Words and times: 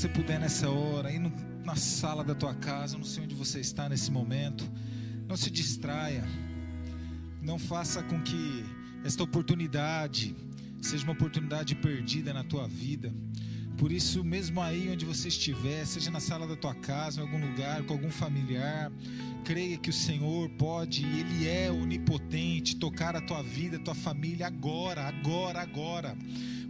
você 0.00 0.08
puder 0.08 0.40
nessa 0.40 0.70
hora, 0.70 1.10
aí 1.10 1.18
no- 1.18 1.30
na 1.62 1.76
sala 1.76 2.24
da 2.24 2.34
tua 2.34 2.54
casa, 2.54 2.96
não 2.96 3.04
sei 3.04 3.24
onde 3.24 3.34
você 3.34 3.60
está 3.60 3.86
nesse 3.86 4.10
momento, 4.10 4.66
não 5.28 5.36
se 5.36 5.50
distraia. 5.50 6.24
Não 7.42 7.58
faça 7.58 8.02
com 8.02 8.18
que 8.22 8.64
esta 9.04 9.22
oportunidade 9.22 10.34
seja 10.80 11.04
uma 11.04 11.12
oportunidade 11.12 11.74
perdida 11.74 12.32
na 12.32 12.42
tua 12.42 12.66
vida. 12.66 13.12
Por 13.76 13.92
isso, 13.92 14.24
mesmo 14.24 14.62
aí 14.62 14.90
onde 14.90 15.04
você 15.04 15.28
estiver, 15.28 15.84
seja 15.84 16.10
na 16.10 16.18
sala 16.18 16.46
da 16.46 16.56
tua 16.56 16.74
casa, 16.74 17.20
em 17.20 17.22
algum 17.22 17.50
lugar, 17.50 17.82
com 17.82 17.92
algum 17.92 18.10
familiar, 18.10 18.90
creia 19.44 19.76
que 19.76 19.90
o 19.90 19.92
Senhor 19.92 20.48
pode, 20.52 21.04
Ele 21.04 21.46
é 21.46 21.70
onipotente, 21.70 22.76
tocar 22.76 23.14
a 23.14 23.20
tua 23.20 23.42
vida, 23.42 23.76
a 23.76 23.80
tua 23.80 23.94
família 23.94 24.46
agora, 24.46 25.06
agora, 25.06 25.60
agora. 25.60 26.16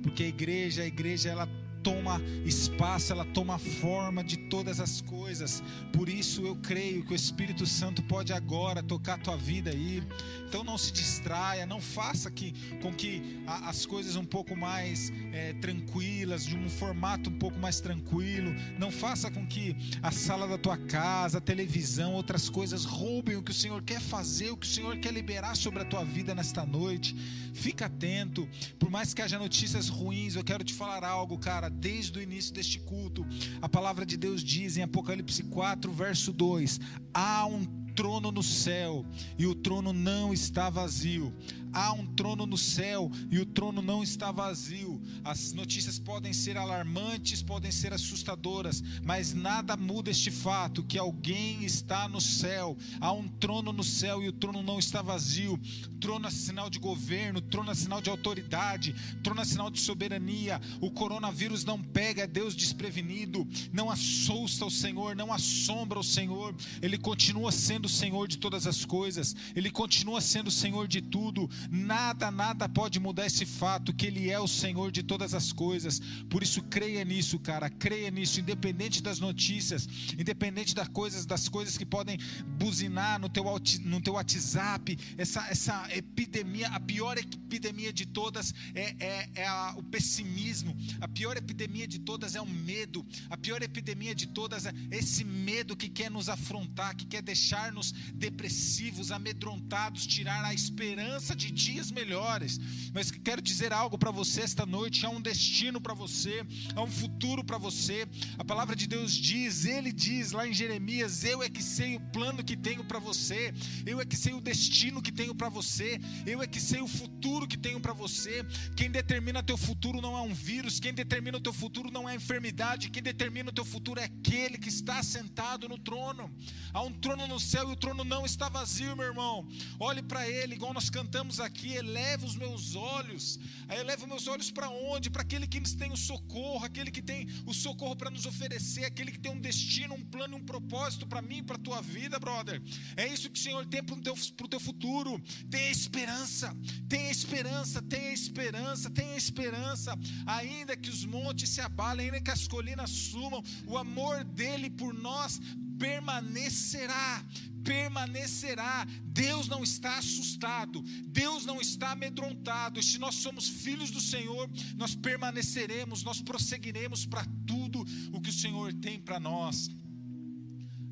Porque 0.02 0.24
a 0.24 0.28
igreja, 0.28 0.82
a 0.82 0.86
igreja, 0.86 1.28
ela 1.28 1.48
toma 1.82 2.20
espaço, 2.44 3.12
ela 3.12 3.24
toma 3.24 3.58
forma 3.58 4.22
de 4.24 4.36
todas 4.36 4.80
as 4.80 5.00
coisas. 5.00 5.62
Por 5.92 6.08
isso 6.08 6.42
eu 6.46 6.56
creio 6.56 7.04
que 7.04 7.12
o 7.12 7.16
Espírito 7.16 7.66
Santo 7.66 8.02
pode 8.02 8.32
agora 8.32 8.82
tocar 8.82 9.14
a 9.14 9.18
tua 9.18 9.36
vida 9.36 9.70
aí. 9.70 10.02
Então 10.48 10.64
não 10.64 10.76
se 10.76 10.92
distraia, 10.92 11.64
não 11.66 11.80
faça 11.80 12.30
que, 12.30 12.52
com 12.82 12.92
que 12.92 13.40
a- 13.46 13.68
as 13.68 13.86
coisas 13.86 14.16
um 14.16 14.24
pouco 14.24 14.56
mais 14.56 15.12
eh, 15.32 15.54
tranquilas, 15.60 16.44
de 16.44 16.56
um 16.56 16.68
formato 16.68 17.30
um 17.30 17.38
pouco 17.38 17.58
mais 17.58 17.80
tranquilo. 17.80 18.52
Não 18.78 18.90
faça 18.90 19.30
com 19.30 19.46
que 19.46 19.76
a 20.02 20.10
sala 20.10 20.46
da 20.48 20.58
tua 20.58 20.76
casa, 20.76 21.38
a 21.38 21.40
televisão, 21.40 22.14
outras 22.14 22.48
coisas 22.48 22.84
roubem 22.84 23.36
o 23.36 23.42
que 23.42 23.52
o 23.52 23.54
Senhor 23.54 23.80
quer 23.82 24.00
fazer, 24.00 24.50
o 24.50 24.56
que 24.56 24.66
o 24.66 24.70
Senhor 24.70 24.96
quer 24.98 25.12
liberar 25.12 25.56
sobre 25.56 25.80
a 25.82 25.84
tua 25.84 26.04
vida 26.04 26.34
nesta 26.34 26.66
noite. 26.66 27.14
Fica 27.54 27.86
atento. 27.86 28.48
Por 28.78 28.90
mais 28.90 29.14
que 29.14 29.22
haja 29.22 29.38
notícias 29.38 29.88
ruins, 29.88 30.34
eu 30.34 30.42
quero 30.44 30.64
te 30.64 30.74
falar 30.74 31.04
algo, 31.04 31.38
cara. 31.38 31.69
Desde 31.78 32.18
o 32.18 32.22
início 32.22 32.52
deste 32.52 32.78
culto, 32.80 33.26
a 33.60 33.68
palavra 33.68 34.04
de 34.04 34.16
Deus 34.16 34.42
diz 34.42 34.76
em 34.76 34.82
Apocalipse 34.82 35.42
4, 35.44 35.92
verso 35.92 36.32
2: 36.32 36.80
há 37.14 37.46
um 37.46 37.64
trono 37.94 38.30
no 38.30 38.42
céu 38.42 39.04
e 39.38 39.46
o 39.46 39.54
trono 39.54 39.92
não 39.92 40.32
está 40.32 40.70
vazio. 40.70 41.32
Há 41.72 41.92
um 41.92 42.06
trono 42.06 42.46
no 42.46 42.58
céu 42.58 43.10
e 43.30 43.38
o 43.38 43.46
trono 43.46 43.80
não 43.82 44.02
está 44.02 44.30
vazio. 44.32 45.00
As 45.24 45.52
notícias 45.52 45.98
podem 45.98 46.32
ser 46.32 46.56
alarmantes, 46.56 47.42
podem 47.42 47.70
ser 47.70 47.92
assustadoras, 47.92 48.82
mas 49.04 49.32
nada 49.32 49.76
muda 49.76 50.10
este 50.10 50.30
fato 50.30 50.82
que 50.82 50.98
alguém 50.98 51.64
está 51.64 52.08
no 52.08 52.20
céu. 52.20 52.76
Há 53.00 53.12
um 53.12 53.28
trono 53.28 53.72
no 53.72 53.84
céu 53.84 54.22
e 54.22 54.28
o 54.28 54.32
trono 54.32 54.62
não 54.62 54.78
está 54.78 55.02
vazio. 55.02 55.58
Trono 56.00 56.26
é 56.26 56.30
sinal 56.30 56.70
de 56.70 56.78
governo, 56.78 57.40
trono 57.40 57.70
é 57.70 57.74
sinal 57.74 58.00
de 58.00 58.08
autoridade, 58.08 58.94
trono 59.22 59.40
é 59.40 59.44
sinal 59.44 59.70
de 59.70 59.80
soberania. 59.80 60.60
O 60.80 60.90
coronavírus 60.90 61.64
não 61.64 61.80
pega 61.80 62.26
Deus 62.26 62.54
desprevenido, 62.54 63.46
não 63.72 63.90
assusta 63.90 64.64
o 64.64 64.70
Senhor, 64.70 65.14
não 65.14 65.32
assombra 65.32 65.98
o 65.98 66.04
Senhor. 66.04 66.54
Ele 66.80 66.96
continua 66.96 67.52
sendo 67.52 67.84
o 67.84 67.88
Senhor 67.88 68.26
de 68.26 68.38
todas 68.38 68.66
as 68.66 68.84
coisas, 68.84 69.36
ele 69.54 69.70
continua 69.70 70.20
sendo 70.20 70.48
o 70.48 70.52
Senhor 70.52 70.88
de 70.88 71.00
tudo. 71.00 71.48
Nada, 71.70 72.30
nada 72.30 72.68
pode 72.68 72.98
mudar 73.00 73.26
esse 73.26 73.44
fato 73.44 73.92
que 73.92 74.06
ele 74.06 74.30
é 74.30 74.38
o 74.38 74.46
Senhor 74.48 74.90
de 74.92 75.02
todas 75.02 75.34
as 75.34 75.52
coisas. 75.52 76.00
Por 76.28 76.42
isso 76.42 76.62
creia 76.62 77.04
nisso, 77.04 77.38
cara, 77.38 77.68
creia 77.68 78.10
nisso, 78.10 78.40
independente 78.40 79.02
das 79.02 79.18
notícias, 79.18 79.88
independente 80.18 80.74
das 80.74 80.88
coisas, 80.88 81.26
das 81.26 81.48
coisas 81.48 81.76
que 81.76 81.84
podem 81.86 82.18
buzinar 82.58 83.18
no 83.18 83.28
teu, 83.28 83.44
no 83.84 84.00
teu 84.00 84.14
WhatsApp, 84.14 84.96
essa, 85.18 85.46
essa 85.48 85.88
epidemia, 85.94 86.68
a 86.68 86.80
pior 86.80 87.18
epidemia 87.18 87.92
de 87.92 88.06
todas 88.06 88.54
é, 88.74 88.94
é, 89.04 89.30
é 89.34 89.46
a- 89.46 89.74
o 89.76 89.82
pessimismo, 89.82 90.76
a 91.00 91.08
pior 91.08 91.36
epidemia 91.36 91.86
de 91.86 91.98
todas 91.98 92.34
é 92.34 92.40
o 92.40 92.46
medo, 92.46 93.04
a 93.28 93.36
pior 93.36 93.62
epidemia 93.62 94.14
de 94.14 94.26
todas 94.28 94.66
é 94.66 94.72
esse 94.90 95.24
medo 95.24 95.76
que 95.76 95.88
quer 95.88 96.10
nos 96.10 96.28
afrontar, 96.28 96.94
que 96.96 97.06
quer 97.06 97.22
deixar-nos 97.22 97.92
depressivos, 98.14 99.10
amedrontados, 99.10 100.06
tirar 100.06 100.44
a 100.44 100.54
esperança 100.54 101.34
de 101.34 101.49
dias 101.50 101.90
melhores. 101.90 102.58
Mas 102.92 103.10
quero 103.10 103.42
dizer 103.42 103.72
algo 103.72 103.98
para 103.98 104.10
você 104.10 104.42
esta 104.42 104.64
noite: 104.64 105.04
há 105.04 105.10
um 105.10 105.20
destino 105.20 105.80
para 105.80 105.94
você, 105.94 106.44
há 106.74 106.82
um 106.82 106.90
futuro 106.90 107.44
para 107.44 107.58
você. 107.58 108.06
A 108.38 108.44
palavra 108.44 108.76
de 108.76 108.86
Deus 108.86 109.12
diz, 109.12 109.64
ele 109.64 109.92
diz 109.92 110.32
lá 110.32 110.46
em 110.46 110.52
Jeremias: 110.52 111.24
Eu 111.24 111.42
é 111.42 111.48
que 111.48 111.62
sei 111.62 111.96
o 111.96 112.00
plano 112.00 112.44
que 112.44 112.56
tenho 112.56 112.84
para 112.84 112.98
você, 112.98 113.52
eu 113.86 114.00
é 114.00 114.04
que 114.04 114.16
sei 114.16 114.32
o 114.32 114.40
destino 114.40 115.02
que 115.02 115.12
tenho 115.12 115.34
para 115.34 115.48
você, 115.48 116.00
eu 116.26 116.42
é 116.42 116.46
que 116.46 116.60
sei 116.60 116.80
o 116.80 116.88
futuro 116.88 117.46
que 117.46 117.56
tenho 117.56 117.80
para 117.80 117.92
você. 117.92 118.44
Quem 118.76 118.90
determina 118.90 119.42
teu 119.42 119.56
futuro 119.56 120.00
não 120.00 120.16
é 120.16 120.22
um 120.22 120.32
vírus, 120.32 120.78
quem 120.78 120.94
determina 120.94 121.38
o 121.38 121.40
teu 121.40 121.52
futuro 121.52 121.90
não 121.90 122.08
é 122.08 122.14
enfermidade, 122.14 122.90
quem 122.90 123.02
determina 123.02 123.50
o 123.50 123.52
teu 123.52 123.64
futuro 123.64 123.98
é 123.98 124.04
aquele 124.04 124.58
que 124.58 124.68
está 124.68 125.02
sentado 125.02 125.68
no 125.68 125.78
trono. 125.78 126.30
Há 126.72 126.82
um 126.82 126.92
trono 126.92 127.26
no 127.26 127.40
céu 127.40 127.68
e 127.68 127.72
o 127.72 127.76
trono 127.76 128.04
não 128.04 128.24
está 128.24 128.48
vazio, 128.48 128.96
meu 128.96 129.06
irmão. 129.06 129.48
Olhe 129.78 130.02
para 130.02 130.28
ele, 130.28 130.54
igual 130.54 130.72
nós 130.72 130.88
cantamos 130.88 131.39
aqui, 131.42 131.74
eleva 131.74 132.26
os 132.26 132.36
meus 132.36 132.74
olhos. 132.74 133.38
Eleva 133.68 134.02
os 134.02 134.08
meus 134.08 134.26
olhos 134.26 134.50
para 134.50 134.68
onde? 134.68 135.10
Para 135.10 135.22
aquele 135.22 135.46
que 135.46 135.60
nos 135.60 135.74
tem 135.74 135.92
o 135.92 135.96
socorro, 135.96 136.64
aquele 136.64 136.90
que 136.90 137.02
tem 137.02 137.28
o 137.46 137.54
socorro 137.54 137.96
para 137.96 138.10
nos 138.10 138.26
oferecer, 138.26 138.84
aquele 138.84 139.12
que 139.12 139.18
tem 139.18 139.32
um 139.32 139.40
destino, 139.40 139.94
um 139.94 140.04
plano, 140.04 140.36
um 140.36 140.44
propósito 140.44 141.06
para 141.06 141.22
mim, 141.22 141.42
para 141.42 141.56
a 141.56 141.58
tua 141.58 141.80
vida, 141.80 142.18
brother. 142.18 142.60
É 142.96 143.06
isso 143.06 143.30
que 143.30 143.38
o 143.38 143.42
Senhor 143.42 143.64
tem 143.66 143.82
para 143.82 143.94
o 143.94 144.00
teu, 144.00 144.14
teu 144.48 144.60
futuro. 144.60 145.20
Tenha 145.50 145.70
esperança, 145.70 146.56
tenha 146.88 147.10
esperança, 147.10 147.82
tenha 147.82 148.12
esperança, 148.12 148.90
tenha 148.90 149.16
esperança. 149.16 149.98
Ainda 150.26 150.76
que 150.76 150.90
os 150.90 151.04
montes 151.04 151.48
se 151.48 151.60
abalem, 151.60 152.06
ainda 152.06 152.20
que 152.20 152.30
as 152.30 152.46
colinas 152.46 152.90
sumam, 152.90 153.42
o 153.66 153.78
amor 153.78 154.24
dele 154.24 154.68
por 154.68 154.92
nós 154.92 155.40
permanecerá. 155.80 157.24
Permanecerá. 157.64 158.86
Deus 159.04 159.48
não 159.48 159.62
está 159.62 159.98
assustado, 159.98 160.82
Deus 161.06 161.44
não 161.44 161.60
está 161.60 161.92
amedrontado. 161.92 162.78
E 162.78 162.82
se 162.82 162.98
nós 162.98 163.16
somos 163.16 163.48
filhos 163.48 163.90
do 163.90 164.00
Senhor, 164.00 164.48
nós 164.76 164.94
permaneceremos, 164.94 166.02
nós 166.02 166.20
prosseguiremos 166.20 167.04
para 167.06 167.24
tudo 167.46 167.84
o 168.12 168.20
que 168.20 168.30
o 168.30 168.32
Senhor 168.32 168.72
tem 168.74 169.00
para 169.00 169.18
nós. 169.18 169.68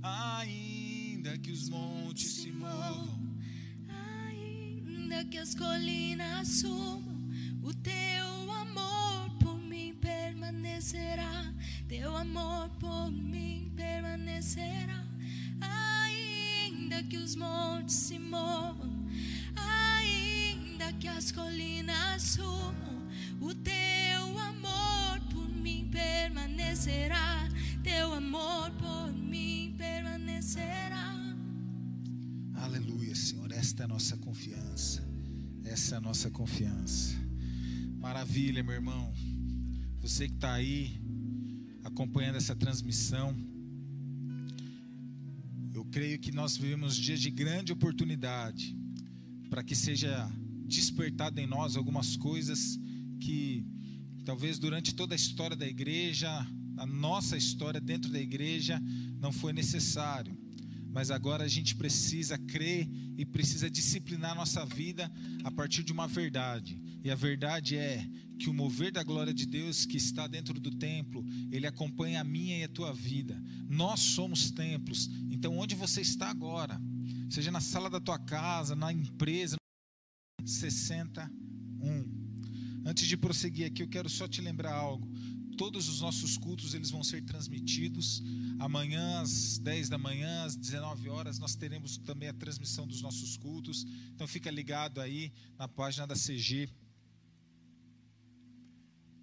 Ainda 0.02 1.38
que 1.38 1.50
os 1.50 1.68
montes 1.68 2.32
se 2.32 2.50
movam, 2.50 3.18
Ainda 3.88 5.24
que 5.24 5.38
as 5.38 5.54
colinas 5.54 6.48
sumam, 6.60 7.30
o 7.62 7.72
teu 7.74 8.52
amor 8.52 9.30
por 9.40 9.58
mim 9.58 9.94
permanecerá. 9.94 11.54
Teu 11.88 12.14
amor 12.14 12.68
por 12.78 13.10
mim 13.10 13.72
permanecerá. 13.74 15.06
Ainda 15.58 17.02
que 17.04 17.16
os 17.16 17.34
montes 17.34 17.94
se 17.94 18.18
movam, 18.18 19.06
ainda 19.56 20.92
que 21.00 21.08
as 21.08 21.32
colinas 21.32 22.22
sumam, 22.22 23.08
o 23.40 23.54
teu 23.54 24.38
amor 24.38 25.18
por 25.32 25.48
mim 25.48 25.88
permanecerá. 25.90 27.48
Teu 27.82 28.12
amor 28.12 28.70
por 28.72 29.10
mim 29.10 29.74
permanecerá. 29.78 31.14
Aleluia, 32.54 33.14
Senhor. 33.14 33.50
Esta 33.50 33.84
é 33.84 33.86
a 33.86 33.88
nossa 33.88 34.14
confiança. 34.18 35.02
Essa 35.64 35.94
é 35.94 35.98
a 35.98 36.00
nossa 36.02 36.30
confiança. 36.30 37.16
Maravilha, 37.96 38.62
meu 38.62 38.74
irmão. 38.74 39.10
Você 40.02 40.28
que 40.28 40.34
está 40.34 40.52
aí 40.52 41.00
acompanhando 41.98 42.36
essa 42.36 42.54
transmissão, 42.54 43.36
eu 45.74 45.84
creio 45.86 46.16
que 46.20 46.30
nós 46.30 46.56
vivemos 46.56 46.96
dias 46.96 47.18
de 47.18 47.28
grande 47.28 47.72
oportunidade 47.72 48.76
para 49.50 49.64
que 49.64 49.74
seja 49.74 50.30
despertado 50.64 51.40
em 51.40 51.46
nós 51.48 51.76
algumas 51.76 52.16
coisas 52.16 52.78
que 53.18 53.66
talvez 54.24 54.60
durante 54.60 54.94
toda 54.94 55.12
a 55.12 55.16
história 55.16 55.56
da 55.56 55.66
igreja, 55.66 56.30
a 56.76 56.86
nossa 56.86 57.36
história 57.36 57.80
dentro 57.80 58.12
da 58.12 58.20
igreja, 58.20 58.80
não 59.20 59.32
foi 59.32 59.52
necessário. 59.52 60.38
Mas 60.90 61.10
agora 61.10 61.44
a 61.44 61.48
gente 61.48 61.74
precisa 61.74 62.38
crer 62.38 62.88
e 63.16 63.24
precisa 63.24 63.70
disciplinar 63.70 64.34
nossa 64.34 64.64
vida 64.64 65.10
a 65.44 65.50
partir 65.50 65.82
de 65.82 65.92
uma 65.92 66.08
verdade. 66.08 66.80
E 67.04 67.10
a 67.10 67.14
verdade 67.14 67.76
é 67.76 68.08
que 68.38 68.48
o 68.48 68.54
mover 68.54 68.92
da 68.92 69.02
glória 69.02 69.34
de 69.34 69.46
Deus 69.46 69.84
que 69.84 69.96
está 69.96 70.26
dentro 70.26 70.58
do 70.60 70.70
templo, 70.70 71.24
ele 71.50 71.66
acompanha 71.66 72.20
a 72.20 72.24
minha 72.24 72.58
e 72.58 72.64
a 72.64 72.68
tua 72.68 72.92
vida. 72.92 73.40
Nós 73.68 74.00
somos 74.00 74.50
templos. 74.50 75.10
Então 75.30 75.58
onde 75.58 75.74
você 75.74 76.00
está 76.00 76.30
agora, 76.30 76.80
seja 77.30 77.50
na 77.50 77.60
sala 77.60 77.90
da 77.90 78.00
tua 78.00 78.18
casa, 78.18 78.74
na 78.74 78.92
empresa, 78.92 79.56
61. 80.44 81.28
Antes 82.84 83.06
de 83.06 83.16
prosseguir 83.16 83.66
aqui, 83.66 83.82
eu 83.82 83.88
quero 83.88 84.08
só 84.08 84.26
te 84.26 84.40
lembrar 84.40 84.72
algo. 84.72 85.06
Todos 85.58 85.88
os 85.88 86.00
nossos 86.00 86.38
cultos 86.38 86.72
eles 86.72 86.88
vão 86.88 87.02
ser 87.02 87.20
transmitidos. 87.24 88.22
Amanhã 88.60 89.20
às 89.20 89.58
10 89.58 89.88
da 89.88 89.98
manhã, 89.98 90.44
às 90.44 90.54
19 90.54 91.08
horas, 91.08 91.40
nós 91.40 91.56
teremos 91.56 91.98
também 91.98 92.28
a 92.28 92.32
transmissão 92.32 92.86
dos 92.86 93.02
nossos 93.02 93.36
cultos. 93.36 93.84
Então 94.14 94.26
fica 94.28 94.50
ligado 94.52 95.00
aí 95.00 95.32
na 95.58 95.66
página 95.66 96.06
da 96.06 96.14
CG. 96.14 96.70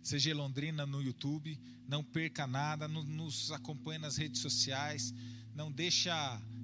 CG 0.04 0.34
Londrina 0.34 0.86
no 0.86 1.02
YouTube. 1.02 1.58
Não 1.88 2.04
perca 2.04 2.46
nada, 2.46 2.86
nos 2.86 3.52
acompanhe 3.52 4.00
nas 4.00 4.18
redes 4.18 4.42
sociais. 4.42 5.14
Não 5.56 5.72
deixa 5.72 6.14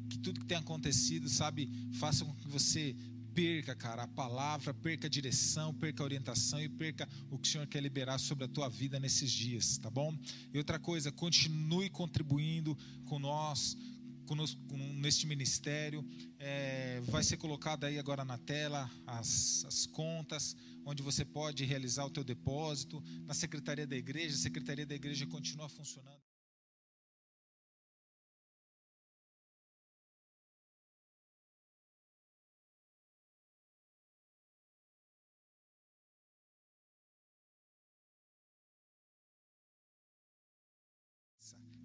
que 0.09 0.17
tudo 0.17 0.41
que 0.41 0.45
tem 0.45 0.57
acontecido, 0.57 1.29
sabe, 1.29 1.71
faça 1.93 2.25
com 2.25 2.35
que 2.35 2.47
você 2.49 2.93
perca, 3.33 3.75
cara, 3.75 4.03
a 4.03 4.07
palavra, 4.07 4.73
perca 4.73 5.07
a 5.07 5.09
direção, 5.09 5.73
perca 5.73 6.03
a 6.03 6.05
orientação 6.05 6.61
e 6.61 6.69
perca 6.69 7.07
o 7.29 7.37
que 7.37 7.47
o 7.47 7.51
Senhor 7.51 7.67
quer 7.67 7.81
liberar 7.81 8.17
sobre 8.17 8.45
a 8.45 8.47
tua 8.47 8.69
vida 8.69 8.99
nesses 8.99 9.31
dias, 9.31 9.77
tá 9.77 9.89
bom? 9.89 10.17
E 10.53 10.57
outra 10.57 10.79
coisa, 10.79 11.11
continue 11.11 11.89
contribuindo 11.89 12.77
com 13.05 13.19
nós, 13.19 13.77
conosco, 14.25 14.59
neste 14.95 15.25
ministério. 15.27 16.05
É, 16.39 17.01
vai 17.05 17.23
ser 17.23 17.37
colocado 17.37 17.85
aí 17.85 17.99
agora 17.99 18.23
na 18.23 18.37
tela 18.37 18.89
as, 19.05 19.65
as 19.65 19.85
contas, 19.85 20.55
onde 20.85 21.03
você 21.03 21.25
pode 21.25 21.65
realizar 21.65 22.05
o 22.05 22.09
teu 22.09 22.23
depósito. 22.23 23.03
Na 23.25 23.33
secretaria 23.33 23.87
da 23.87 23.95
igreja, 23.95 24.35
a 24.35 24.39
secretaria 24.39 24.85
da 24.85 24.95
igreja 24.95 25.25
continua 25.27 25.69
funcionando. 25.69 26.30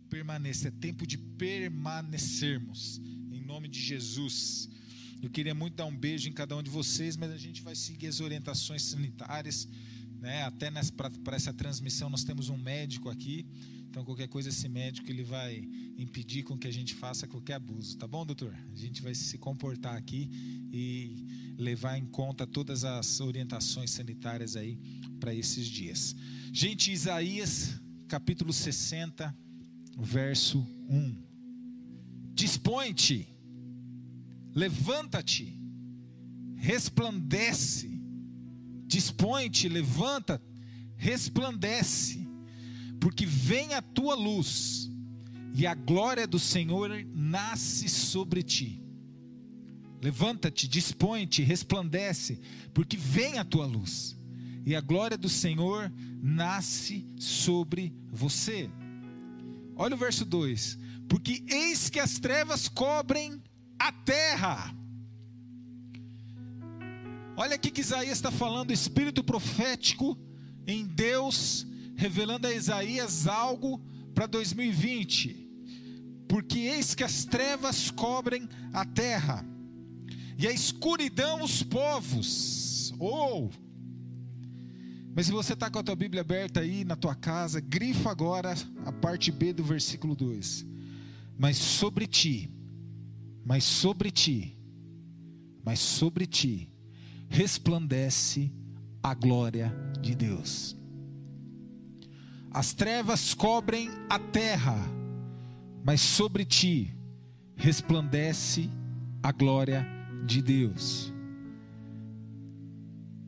Permaneça, 0.06 0.68
é 0.68 0.70
tempo 0.70 1.06
de 1.06 1.18
permanecermos, 1.18 3.00
em 3.30 3.40
nome 3.40 3.68
de 3.68 3.80
Jesus. 3.80 4.68
Eu 5.22 5.30
queria 5.30 5.54
muito 5.54 5.74
dar 5.74 5.86
um 5.86 5.96
beijo 5.96 6.28
em 6.28 6.32
cada 6.32 6.56
um 6.56 6.62
de 6.62 6.70
vocês, 6.70 7.16
mas 7.16 7.30
a 7.30 7.36
gente 7.36 7.62
vai 7.62 7.74
seguir 7.74 8.06
as 8.06 8.20
orientações 8.20 8.82
sanitárias, 8.82 9.68
né? 10.20 10.42
Até 10.44 10.70
para 11.24 11.36
essa 11.36 11.52
transmissão 11.52 12.08
nós 12.08 12.24
temos 12.24 12.48
um 12.48 12.56
médico 12.56 13.08
aqui, 13.08 13.46
então 13.88 14.04
qualquer 14.04 14.28
coisa 14.28 14.48
esse 14.50 14.68
médico 14.68 15.10
ele 15.10 15.22
vai 15.22 15.66
impedir 15.98 16.42
com 16.42 16.56
que 16.58 16.68
a 16.68 16.72
gente 16.72 16.94
faça 16.94 17.26
qualquer 17.26 17.54
abuso, 17.54 17.96
tá 17.96 18.06
bom, 18.06 18.24
doutor? 18.24 18.54
A 18.72 18.76
gente 18.76 19.02
vai 19.02 19.14
se 19.14 19.38
comportar 19.38 19.96
aqui 19.96 20.30
e 20.70 21.54
levar 21.58 21.96
em 21.98 22.04
conta 22.04 22.46
todas 22.46 22.84
as 22.84 23.20
orientações 23.20 23.90
sanitárias 23.90 24.56
aí 24.56 24.78
para 25.18 25.34
esses 25.34 25.66
dias. 25.66 26.14
Gente, 26.52 26.92
Isaías 26.92 27.80
capítulo 28.06 28.52
60 28.52 29.45
verso 29.96 30.58
1. 30.88 31.16
Dispõe-te, 32.34 33.26
levanta-te, 34.54 35.58
resplandece. 36.56 37.90
Dispõe-te, 38.86 39.68
levanta, 39.68 40.40
resplandece, 40.96 42.28
porque 43.00 43.26
vem 43.26 43.74
a 43.74 43.82
tua 43.82 44.14
luz 44.14 44.90
e 45.54 45.66
a 45.66 45.74
glória 45.74 46.26
do 46.26 46.38
Senhor 46.38 46.90
nasce 47.12 47.88
sobre 47.88 48.42
ti. 48.42 48.82
Levanta-te, 50.00 50.68
dispõe-te, 50.68 51.42
resplandece, 51.42 52.38
porque 52.72 52.96
vem 52.96 53.38
a 53.38 53.44
tua 53.44 53.66
luz 53.66 54.16
e 54.64 54.74
a 54.74 54.80
glória 54.80 55.16
do 55.16 55.28
Senhor 55.28 55.90
nasce 56.22 57.08
sobre 57.16 57.94
você. 58.10 58.70
Olha 59.76 59.94
o 59.94 59.98
verso 59.98 60.24
2: 60.24 60.78
Porque 61.08 61.44
eis 61.48 61.90
que 61.90 62.00
as 62.00 62.18
trevas 62.18 62.66
cobrem 62.66 63.42
a 63.78 63.92
terra. 63.92 64.74
Olha 67.36 67.54
aqui 67.54 67.70
que 67.70 67.82
Isaías 67.82 68.16
está 68.16 68.30
falando, 68.30 68.72
espírito 68.72 69.22
profético 69.22 70.18
em 70.66 70.86
Deus, 70.86 71.66
revelando 71.94 72.46
a 72.46 72.52
Isaías 72.52 73.28
algo 73.28 73.78
para 74.14 74.26
2020. 74.26 75.44
Porque 76.26 76.58
eis 76.60 76.94
que 76.94 77.04
as 77.04 77.26
trevas 77.26 77.90
cobrem 77.90 78.48
a 78.72 78.84
terra, 78.86 79.44
e 80.38 80.48
a 80.48 80.52
escuridão 80.52 81.42
os 81.42 81.62
povos. 81.62 82.94
Ou, 82.98 83.46
oh, 83.46 83.65
mas 85.16 85.24
se 85.24 85.32
você 85.32 85.54
está 85.54 85.70
com 85.70 85.78
a 85.78 85.82
tua 85.82 85.96
Bíblia 85.96 86.20
aberta 86.20 86.60
aí 86.60 86.84
na 86.84 86.94
tua 86.94 87.14
casa, 87.14 87.58
grifa 87.58 88.10
agora 88.10 88.54
a 88.84 88.92
parte 88.92 89.32
B 89.32 89.50
do 89.50 89.64
versículo 89.64 90.14
2. 90.14 90.66
Mas 91.38 91.56
sobre 91.56 92.06
ti, 92.06 92.50
mas 93.42 93.64
sobre 93.64 94.10
ti, 94.10 94.54
mas 95.64 95.78
sobre 95.78 96.26
ti, 96.26 96.70
resplandece 97.30 98.52
a 99.02 99.14
glória 99.14 99.74
de 100.02 100.14
Deus. 100.14 100.76
As 102.50 102.74
trevas 102.74 103.32
cobrem 103.32 103.88
a 104.10 104.18
terra, 104.18 104.76
mas 105.82 106.02
sobre 106.02 106.44
ti 106.44 106.94
resplandece 107.56 108.68
a 109.22 109.32
glória 109.32 109.86
de 110.26 110.42
Deus. 110.42 111.15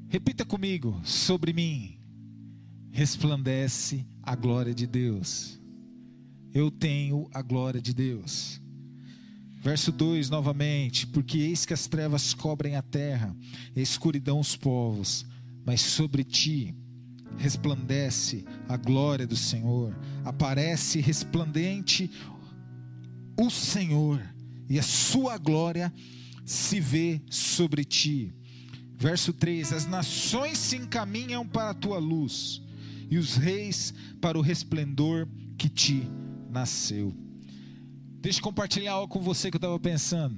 Repita 0.09 0.45
comigo: 0.45 0.99
sobre 1.05 1.53
mim 1.53 1.99
resplandece 2.91 4.07
a 4.23 4.35
glória 4.35 4.75
de 4.75 4.87
Deus. 4.87 5.61
Eu 6.53 6.71
tenho 6.71 7.29
a 7.33 7.43
glória 7.43 7.81
de 7.81 7.93
Deus. 7.93 8.61
Verso 9.61 9.93
2 9.93 10.31
novamente: 10.31 11.07
Porque 11.07 11.39
eis 11.39 11.67
que 11.67 11.75
as 11.75 11.87
trevas 11.87 12.33
cobrem 12.33 12.75
a 12.75 12.83
terra, 12.83 13.37
e 13.77 13.81
a 13.81 13.83
escuridão 13.83 14.41
os 14.41 14.57
povos, 14.57 15.27
mas 15.65 15.83
sobre 15.83 16.25
ti 16.25 16.75
resplandece 17.37 18.47
a 18.67 18.79
glória 18.79 19.27
do 19.27 19.37
Senhor. 19.37 19.95
Aparece 20.25 21.01
resplandente 21.01 22.11
o 23.39 23.51
Senhor, 23.51 24.23
e 24.71 24.79
a 24.79 24.83
sua 24.83 25.37
glória 25.37 25.93
se 26.47 26.81
vê 26.81 27.21
sobre 27.29 27.85
ti. 27.85 28.38
Verso 28.99 29.33
3: 29.33 29.73
As 29.73 29.87
nações 29.87 30.59
se 30.59 30.76
encaminham 30.76 31.47
para 31.47 31.71
a 31.71 31.75
tua 31.75 31.99
luz, 31.99 32.61
e 33.09 33.17
os 33.17 33.37
reis 33.37 33.95
para 34.21 34.37
o 34.37 34.43
resplendor 34.43 35.28
que 35.57 35.69
te 35.69 36.02
nasceu. 36.50 37.14
Deixa 38.21 38.40
eu 38.40 38.43
compartilhar 38.43 38.95
algo 38.95 39.07
com 39.07 39.21
você 39.21 39.50
que 39.50 39.57
eu 39.57 39.59
estava 39.59 39.78
pensando. 39.78 40.37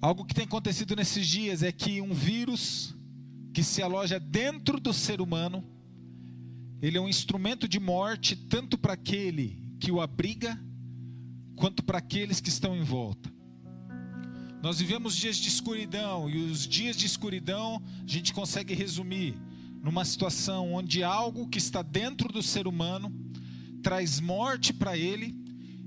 Algo 0.00 0.24
que 0.24 0.34
tem 0.34 0.44
acontecido 0.44 0.94
nesses 0.94 1.26
dias 1.26 1.64
é 1.64 1.72
que 1.72 2.00
um 2.00 2.14
vírus 2.14 2.94
que 3.52 3.62
se 3.62 3.82
aloja 3.82 4.18
dentro 4.20 4.78
do 4.78 4.92
ser 4.92 5.20
humano, 5.20 5.64
ele 6.80 6.96
é 6.96 7.00
um 7.00 7.08
instrumento 7.08 7.66
de 7.66 7.80
morte 7.80 8.36
tanto 8.36 8.78
para 8.78 8.92
aquele 8.92 9.60
que 9.80 9.90
o 9.90 10.00
abriga, 10.00 10.58
quanto 11.56 11.82
para 11.82 11.98
aqueles 11.98 12.40
que 12.40 12.48
estão 12.48 12.76
em 12.76 12.82
volta. 12.82 13.31
Nós 14.62 14.78
vivemos 14.78 15.16
dias 15.16 15.38
de 15.38 15.48
escuridão 15.48 16.30
e 16.30 16.38
os 16.38 16.68
dias 16.68 16.94
de 16.94 17.04
escuridão 17.04 17.82
a 18.00 18.06
gente 18.06 18.32
consegue 18.32 18.72
resumir 18.74 19.34
numa 19.82 20.04
situação 20.04 20.72
onde 20.72 21.02
algo 21.02 21.48
que 21.48 21.58
está 21.58 21.82
dentro 21.82 22.28
do 22.28 22.40
ser 22.44 22.68
humano 22.68 23.12
traz 23.82 24.20
morte 24.20 24.72
para 24.72 24.96
ele 24.96 25.34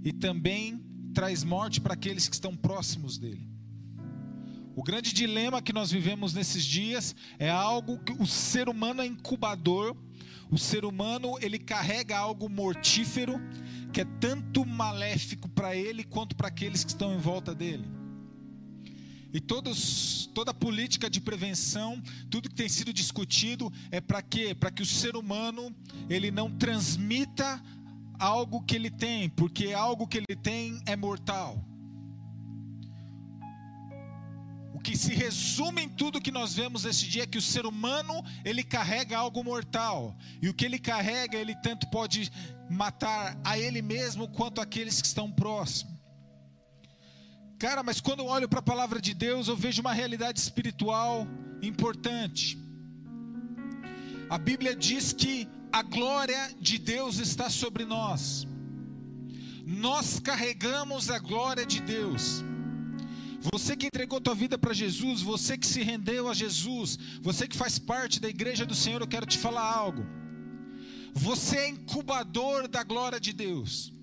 e 0.04 0.12
também 0.12 0.84
traz 1.14 1.42
morte 1.42 1.80
para 1.80 1.94
aqueles 1.94 2.28
que 2.28 2.36
estão 2.36 2.54
próximos 2.54 3.18
dele. 3.18 3.50
O 4.76 4.84
grande 4.84 5.14
dilema 5.14 5.62
que 5.62 5.72
nós 5.72 5.90
vivemos 5.90 6.34
nesses 6.34 6.66
dias 6.66 7.16
é 7.40 7.50
algo 7.50 7.98
que 8.00 8.12
o 8.12 8.28
ser 8.28 8.68
humano 8.68 9.02
é 9.02 9.06
incubador, 9.06 9.96
o 10.52 10.58
ser 10.58 10.84
humano 10.84 11.38
ele 11.42 11.58
carrega 11.58 12.18
algo 12.18 12.50
mortífero 12.50 13.40
que 13.94 14.02
é 14.02 14.06
tanto 14.20 14.66
maléfico 14.66 15.48
para 15.48 15.74
ele 15.78 16.04
quanto 16.04 16.36
para 16.36 16.50
aqueles 16.50 16.84
que 16.84 16.90
estão 16.90 17.16
em 17.16 17.20
volta 17.20 17.56
dele. 17.56 18.04
E 19.36 19.42
todos, 19.42 20.30
toda 20.34 20.54
política 20.54 21.10
de 21.10 21.20
prevenção, 21.20 22.02
tudo 22.30 22.48
que 22.48 22.56
tem 22.56 22.70
sido 22.70 22.94
discutido 22.94 23.70
é 23.92 24.00
para 24.00 24.22
quê? 24.22 24.56
Para 24.56 24.72
que 24.72 24.82
o 24.82 24.86
ser 24.86 25.18
humano 25.18 25.76
ele 26.10 26.32
não 26.32 26.50
transmita 26.50 27.62
algo 28.18 28.64
que 28.64 28.78
ele 28.78 28.90
tem, 28.90 29.28
porque 29.28 29.74
algo 29.74 30.08
que 30.08 30.20
ele 30.20 30.38
tem 30.42 30.82
é 30.86 30.96
mortal. 30.96 31.62
O 34.74 34.80
que 34.80 34.96
se 34.96 35.14
resume 35.14 35.82
em 35.82 35.90
tudo 35.90 36.22
que 36.22 36.32
nós 36.32 36.54
vemos 36.54 36.86
esse 36.86 37.06
dia 37.06 37.24
é 37.24 37.28
que 37.28 37.38
o 37.38 37.42
ser 37.42 37.66
humano 37.66 38.24
ele 38.46 38.64
carrega 38.64 39.18
algo 39.18 39.44
mortal 39.44 40.16
e 40.42 40.48
o 40.48 40.54
que 40.54 40.64
ele 40.64 40.80
carrega 40.80 41.38
ele 41.38 41.56
tanto 41.56 41.90
pode 41.90 42.32
matar 42.70 43.38
a 43.44 43.60
ele 43.60 43.82
mesmo 43.82 44.30
quanto 44.30 44.62
aqueles 44.62 45.02
que 45.02 45.08
estão 45.08 45.30
próximos. 45.30 45.95
Cara, 47.58 47.82
mas 47.84 48.02
quando 48.02 48.20
eu 48.20 48.26
olho 48.26 48.50
para 48.50 48.60
a 48.60 48.64
palavra 48.64 49.00
de 49.00 49.14
Deus, 49.14 49.48
eu 49.48 49.56
vejo 49.56 49.82
uma 49.82 49.94
realidade 49.94 50.40
espiritual 50.40 51.26
importante. 51.62 52.58
A 54.30 54.38
Bíblia 54.38 54.76
diz 54.76 55.14
que 55.14 55.48
a 55.72 55.82
glória 55.82 56.54
de 56.60 56.78
Deus 56.78 57.18
está 57.18 57.50
sobre 57.50 57.86
nós. 57.86 58.46
Nós 59.66 60.20
carregamos 60.20 61.10
a 61.10 61.18
glória 61.18 61.66
de 61.66 61.82
Deus. 61.82 62.44
Você 63.54 63.76
que 63.76 63.88
entregou 63.88 64.20
tua 64.20 64.36
vida 64.36 64.58
para 64.58 64.74
Jesus, 64.74 65.22
você 65.22 65.58
que 65.58 65.68
se 65.68 65.82
rendeu 65.82 66.28
a 66.28 66.34
Jesus, 66.34 66.98
você 67.22 67.48
que 67.48 67.56
faz 67.56 67.78
parte 67.78 68.20
da 68.20 68.28
igreja 68.28 68.66
do 68.66 68.76
Senhor, 68.76 69.02
eu 69.02 69.08
quero 69.08 69.26
te 69.26 69.38
falar 69.38 69.64
algo. 69.64 70.06
Você 71.14 71.58
é 71.58 71.70
incubador 71.70 72.68
da 72.68 72.84
glória 72.84 73.20
de 73.20 73.32
Deus. 73.32 73.94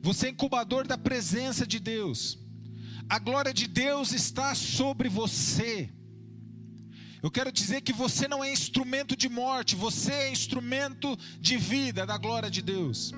Você 0.00 0.28
é 0.28 0.30
incubador 0.30 0.86
da 0.86 0.96
presença 0.96 1.66
de 1.66 1.78
Deus. 1.78 2.38
A 3.08 3.18
glória 3.18 3.54
de 3.54 3.66
Deus 3.66 4.12
está 4.12 4.54
sobre 4.54 5.08
você. 5.08 5.90
Eu 7.22 7.30
quero 7.30 7.50
dizer 7.50 7.80
que 7.80 7.92
você 7.92 8.28
não 8.28 8.44
é 8.44 8.52
instrumento 8.52 9.16
de 9.16 9.28
morte, 9.28 9.74
você 9.74 10.12
é 10.12 10.30
instrumento 10.30 11.18
de 11.40 11.56
vida 11.56 12.04
da 12.04 12.18
glória 12.18 12.50
de 12.50 12.60
Deus. 12.60 13.12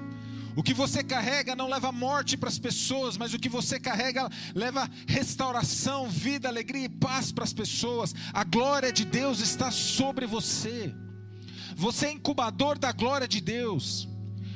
O 0.57 0.63
que 0.63 0.73
você 0.73 1.03
carrega 1.03 1.57
não 1.57 1.69
leva 1.69 1.91
morte 1.91 2.37
para 2.37 2.49
as 2.49 2.59
pessoas, 2.59 3.17
mas 3.17 3.35
o 3.35 3.39
que 3.39 3.49
você 3.49 3.81
carrega 3.81 4.29
leva 4.55 4.89
restauração, 5.07 6.09
vida, 6.09 6.49
alegria 6.49 6.85
e 6.85 6.89
paz 6.89 7.33
para 7.33 7.45
as 7.45 7.53
pessoas. 7.53 8.15
A 8.33 8.45
glória 8.45 8.93
de 8.93 9.05
Deus 9.05 9.41
está 9.41 9.71
sobre 9.71 10.25
você. 10.25 10.95
Você 11.77 12.07
é 12.07 12.13
incubador 12.13 12.79
da 12.79 12.93
glória 12.93 13.27
de 13.27 13.41
Deus. 13.41 14.09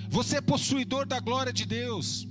Você 0.08 0.36
é 0.36 0.40
possuidor 0.40 1.06
da 1.06 1.20
glória 1.20 1.52
de 1.52 1.64
Deus. 1.64 2.26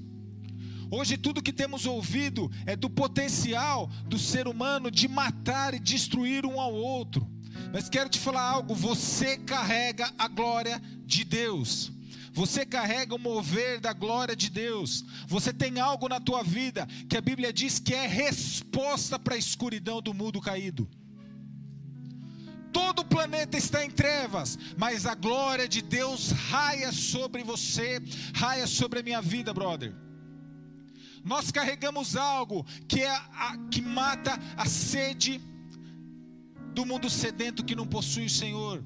Hoje 0.96 1.18
tudo 1.18 1.42
que 1.42 1.52
temos 1.52 1.88
ouvido 1.88 2.52
é 2.68 2.76
do 2.76 2.88
potencial 2.88 3.90
do 4.06 4.20
ser 4.20 4.48
humano 4.48 4.92
de 4.92 5.08
matar 5.08 5.74
e 5.74 5.80
destruir 5.80 6.46
um 6.46 6.62
ao 6.62 6.72
outro. 6.72 7.28
Mas 7.74 7.90
quero 7.90 8.08
te 8.08 8.20
falar 8.20 8.44
algo, 8.44 8.76
você 8.76 9.36
carrega 9.36 10.14
a 10.20 10.28
glória 10.28 10.80
de 11.04 11.24
Deus. 11.24 11.92
Você 12.32 12.64
carrega 12.64 13.16
o 13.16 13.18
mover 13.18 13.80
da 13.80 13.92
glória 13.92 14.36
de 14.36 14.52
Deus. 14.52 15.04
Você 15.28 15.52
tem 15.52 15.80
algo 15.80 16.08
na 16.08 16.20
tua 16.20 16.44
vida 16.44 16.88
que 17.10 17.18
a 17.18 17.22
Bíblia 17.22 17.52
diz 17.52 17.80
que 17.80 17.96
é 17.96 18.06
resposta 18.06 19.18
para 19.18 19.34
a 19.34 19.40
escuridão 19.40 20.00
do 20.00 20.14
mundo 20.14 20.40
caído. 20.40 20.88
Todo 22.72 23.00
o 23.00 23.06
planeta 23.06 23.58
está 23.58 23.84
em 23.84 23.90
trevas, 23.90 24.60
mas 24.78 25.08
a 25.08 25.16
glória 25.16 25.68
de 25.68 25.82
Deus 25.82 26.30
raia 26.30 26.92
sobre 26.92 27.44
você, 27.44 28.00
raia 28.36 28.68
sobre 28.68 29.00
a 29.00 29.04
minha 29.04 29.24
vida, 29.24 29.52
brother. 29.52 30.04
Nós 31.24 31.52
carregamos 31.52 32.16
algo 32.16 32.66
que 32.88 33.02
é 33.02 33.10
a, 33.10 33.58
que 33.72 33.82
mata 33.82 34.38
a 34.58 34.66
sede 34.66 35.42
do 36.74 36.86
mundo 36.86 37.10
sedento 37.10 37.64
que 37.64 37.76
não 37.76 37.88
possui 37.88 38.26
o 38.26 38.30
Senhor. 38.30 38.84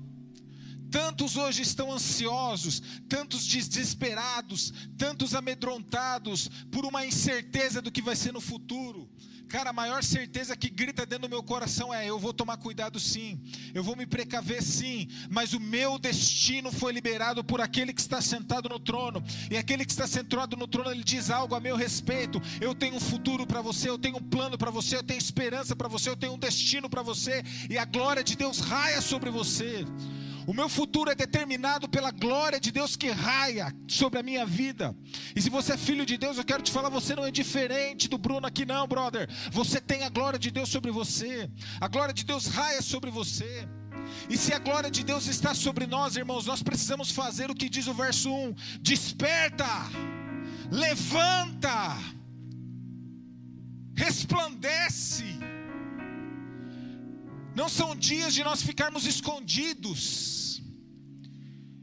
Tantos 0.90 1.36
hoje 1.36 1.64
estão 1.64 1.92
ansiosos, 1.92 2.82
tantos 3.10 3.46
desesperados, 3.46 4.74
tantos 4.98 5.36
amedrontados 5.36 6.50
por 6.72 6.86
uma 6.86 7.06
incerteza 7.06 7.82
do 7.82 7.92
que 7.92 8.02
vai 8.02 8.16
ser 8.16 8.32
no 8.32 8.40
futuro. 8.40 9.10
Cara, 9.48 9.70
a 9.70 9.74
maior 9.74 10.04
certeza 10.04 10.58
que 10.58 10.70
grita 10.70 11.06
dentro 11.06 11.28
do 11.28 11.32
meu 11.32 11.42
coração 11.42 11.94
é: 11.94 12.06
eu 12.06 12.20
vou 12.20 12.34
tomar 12.34 12.58
cuidado 12.58 13.00
sim, 13.00 13.40
eu 13.74 13.82
vou 13.82 13.96
me 13.96 14.06
precaver 14.06 14.62
sim, 14.62 15.08
mas 15.30 15.54
o 15.54 15.60
meu 15.60 15.98
destino 15.98 16.72
foi 16.72 16.92
liberado 16.92 17.44
por 17.44 17.62
aquele 17.62 17.94
que 17.94 18.02
está 18.02 18.22
sentado 18.22 18.68
no 18.68 18.80
trono, 18.80 19.24
e 19.50 19.58
aquele 19.58 19.86
que 19.86 19.92
está 19.92 20.06
sentado 20.06 20.58
no 20.58 20.68
trono, 20.68 20.92
ele 20.92 21.04
diz 21.04 21.30
algo 21.30 21.56
a 21.56 21.60
meu 21.60 21.78
respeito. 21.78 22.42
Eu 22.60 22.76
tenho 22.76 22.96
um 22.96 23.00
futuro 23.00 23.48
para 23.48 23.62
você, 23.62 23.90
eu 23.90 23.98
tenho 23.98 24.18
um 24.18 24.24
plano 24.24 24.58
para 24.58 24.70
você, 24.70 24.98
eu 24.98 25.04
tenho 25.04 25.18
esperança 25.18 25.76
para 25.76 25.88
você, 25.88 26.10
eu 26.10 26.18
tenho 26.18 26.34
um 26.34 26.40
destino 26.40 26.90
para 26.90 27.02
você, 27.02 27.42
e 27.70 27.78
a 27.78 27.86
glória 27.86 28.24
de 28.24 28.36
Deus 28.36 28.60
raia 28.60 29.02
sobre 29.02 29.30
você. 29.30 29.86
O 30.48 30.54
meu 30.54 30.70
futuro 30.70 31.12
é 31.12 31.16
determinado 31.16 31.90
pela 31.90 32.10
glória 32.10 32.58
de 32.58 32.72
Deus 32.72 32.96
que 32.96 33.10
raia 33.10 33.76
sobre 33.86 34.18
a 34.18 34.24
minha 34.24 34.46
vida. 34.46 34.96
E 35.36 35.42
se 35.42 35.50
você 35.50 35.74
é 35.74 35.78
filho 35.78 36.06
de 36.06 36.18
Deus, 36.18 36.38
eu 36.38 36.46
quero 36.46 36.64
te 36.64 36.72
falar, 36.72 36.88
você 36.88 37.14
não 37.14 37.26
é 37.26 37.30
diferente 37.30 38.08
do 38.08 38.18
Bruno 38.18 38.48
aqui 38.48 38.66
não, 38.66 38.88
brother. 38.88 39.28
Você 39.52 39.82
tem 39.82 40.06
a 40.06 40.10
glória 40.10 40.40
de 40.40 40.50
Deus 40.50 40.70
sobre 40.70 40.90
você. 40.90 41.52
A 41.82 41.90
glória 41.90 42.14
de 42.14 42.24
Deus 42.24 42.48
raia 42.48 42.82
sobre 42.82 43.12
você. 43.12 43.68
E 44.30 44.38
se 44.38 44.54
a 44.54 44.60
glória 44.60 44.90
de 44.90 45.04
Deus 45.04 45.28
está 45.28 45.54
sobre 45.54 45.86
nós, 45.86 46.16
irmãos, 46.16 46.46
nós 46.46 46.64
precisamos 46.64 47.12
fazer 47.12 47.52
o 47.52 47.56
que 47.56 47.68
diz 47.68 47.88
o 47.88 47.94
verso 47.94 48.34
1: 48.34 48.56
desperta, 48.80 49.68
levanta, 50.72 51.98
resplandece. 53.94 55.26
Não 57.60 57.68
são 57.68 57.96
dias 57.96 58.36
de 58.36 58.44
nós 58.44 58.62
ficarmos 58.62 59.04
escondidos. 59.08 60.62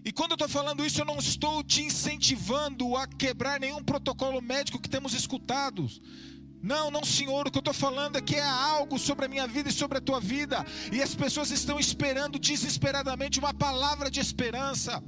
E 0.05 0.13
quando 0.13 0.33
eu 0.33 0.35
estou 0.37 0.49
falando 0.49 0.87
isso, 0.87 1.01
eu 1.01 1.05
não 1.05 1.19
estou 1.19 1.65
te 1.65 1.83
incentivando 1.83 2.97
a 2.97 3.09
quebrar 3.09 3.59
nenhum 3.59 3.83
protocolo 3.83 4.41
médico 4.41 4.81
que 4.81 4.89
temos 4.89 5.15
escutado. 5.15 5.89
Não, 6.63 6.93
não, 6.93 7.03
Senhor, 7.03 7.49
o 7.49 7.51
que 7.51 7.59
eu 7.59 7.67
estou 7.67 7.75
falando 7.75 8.17
é 8.17 8.21
que 8.21 8.37
é 8.37 8.49
algo 8.77 9.01
sobre 9.01 9.25
a 9.25 9.29
minha 9.29 9.49
vida 9.49 9.69
e 9.69 9.73
sobre 9.73 9.99
a 9.99 10.01
tua 10.01 10.21
vida, 10.21 10.65
e 10.93 11.03
as 11.03 11.13
pessoas 11.17 11.51
estão 11.51 11.77
esperando 11.81 12.39
desesperadamente 12.39 13.41
uma 13.41 13.53
palavra 13.53 14.09
de 14.09 14.21
esperança. 14.21 15.03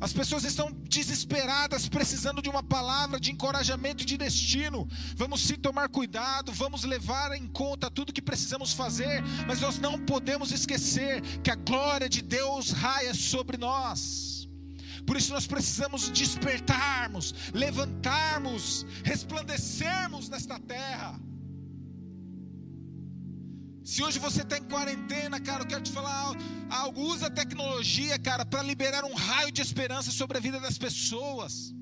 As 0.00 0.12
pessoas 0.12 0.44
estão 0.44 0.70
desesperadas, 0.88 1.88
precisando 1.88 2.40
de 2.40 2.48
uma 2.48 2.62
palavra 2.62 3.18
de 3.18 3.32
encorajamento 3.32 4.04
e 4.04 4.06
de 4.06 4.16
destino. 4.16 4.88
Vamos 5.16 5.40
sim 5.40 5.56
tomar 5.56 5.88
cuidado, 5.88 6.52
vamos 6.52 6.84
levar 6.84 7.32
em 7.36 7.48
conta 7.48 7.90
tudo 7.90 8.12
que 8.12 8.22
precisamos 8.22 8.72
fazer, 8.72 9.22
mas 9.46 9.60
nós 9.60 9.78
não 9.78 9.98
podemos 9.98 10.52
esquecer 10.52 11.20
que 11.42 11.50
a 11.50 11.56
glória 11.56 12.08
de 12.08 12.22
Deus 12.22 12.70
raia 12.70 13.12
sobre 13.12 13.56
nós. 13.56 14.48
Por 15.04 15.16
isso 15.16 15.32
nós 15.32 15.46
precisamos 15.46 16.10
despertarmos, 16.10 17.34
levantarmos, 17.52 18.86
resplandecermos 19.02 20.28
nesta 20.28 20.60
terra. 20.60 21.18
Se 23.90 24.02
hoje 24.04 24.18
você 24.18 24.42
está 24.42 24.58
em 24.58 24.64
quarentena, 24.72 25.40
cara, 25.40 25.62
eu 25.62 25.66
quero 25.66 25.82
te 25.82 25.90
falar 25.90 26.36
algo. 26.68 27.00
Usa 27.12 27.28
a 27.28 27.30
tecnologia, 27.30 28.18
cara, 28.18 28.44
para 28.44 28.62
liberar 28.62 29.02
um 29.02 29.14
raio 29.14 29.50
de 29.50 29.62
esperança 29.62 30.10
sobre 30.10 30.36
a 30.36 30.40
vida 30.46 30.60
das 30.60 30.76
pessoas. 30.76 31.74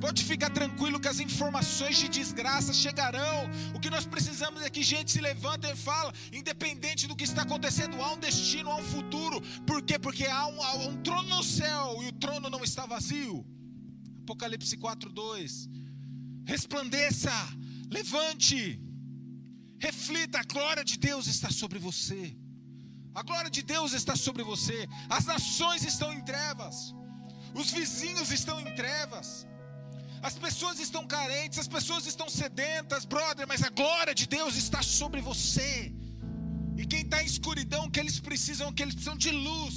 Pode 0.00 0.24
ficar 0.24 0.50
tranquilo 0.50 0.98
que 0.98 1.06
as 1.06 1.20
informações 1.20 1.96
de 1.96 2.08
desgraça 2.08 2.72
chegarão. 2.72 3.38
O 3.72 3.78
que 3.78 3.88
nós 3.88 4.04
precisamos 4.04 4.62
é 4.62 4.68
que 4.68 4.82
gente 4.82 5.12
se 5.12 5.20
levanta 5.20 5.70
e 5.70 5.76
fala, 5.76 6.12
independente 6.32 7.06
do 7.06 7.14
que 7.14 7.22
está 7.22 7.42
acontecendo, 7.42 8.02
há 8.02 8.12
um 8.12 8.18
destino, 8.18 8.68
há 8.72 8.74
um 8.74 8.82
futuro. 8.82 9.40
Por 9.64 9.80
quê? 9.80 9.96
Porque 9.96 10.26
há 10.26 10.44
um, 10.48 10.60
há 10.60 10.74
um 10.88 10.96
trono 11.04 11.36
no 11.36 11.44
céu 11.44 12.02
e 12.02 12.08
o 12.08 12.12
trono 12.14 12.50
não 12.50 12.64
está 12.64 12.84
vazio. 12.84 13.46
Apocalipse 14.24 14.76
4:2. 14.76 15.68
Resplandeça, 16.44 17.30
levante. 17.88 18.83
Reflita, 19.86 20.38
a 20.40 20.46
glória 20.54 20.84
de 20.90 20.96
Deus 21.08 21.24
está 21.34 21.50
sobre 21.62 21.78
você. 21.86 22.22
A 23.20 23.22
glória 23.28 23.50
de 23.56 23.62
Deus 23.72 23.90
está 23.98 24.14
sobre 24.26 24.42
você. 24.50 24.78
As 25.16 25.24
nações 25.32 25.82
estão 25.90 26.10
em 26.16 26.22
trevas. 26.30 26.76
Os 27.60 27.70
vizinhos 27.78 28.30
estão 28.38 28.56
em 28.62 28.70
trevas. 28.82 29.28
As 30.28 30.36
pessoas 30.44 30.78
estão 30.86 31.02
carentes, 31.16 31.58
as 31.64 31.68
pessoas 31.76 32.06
estão 32.12 32.28
sedentas, 32.30 33.04
brother, 33.14 33.46
mas 33.52 33.62
a 33.68 33.70
glória 33.82 34.14
de 34.20 34.26
Deus 34.36 34.56
está 34.64 34.80
sobre 34.82 35.20
você. 35.30 35.92
E 36.80 36.86
quem 36.92 37.02
está 37.02 37.22
em 37.22 37.30
escuridão, 37.34 37.84
que 37.90 38.00
eles 38.04 38.18
precisam, 38.28 38.72
que 38.72 38.82
eles 38.84 38.94
precisam 38.94 39.18
de 39.26 39.32
luz. 39.48 39.76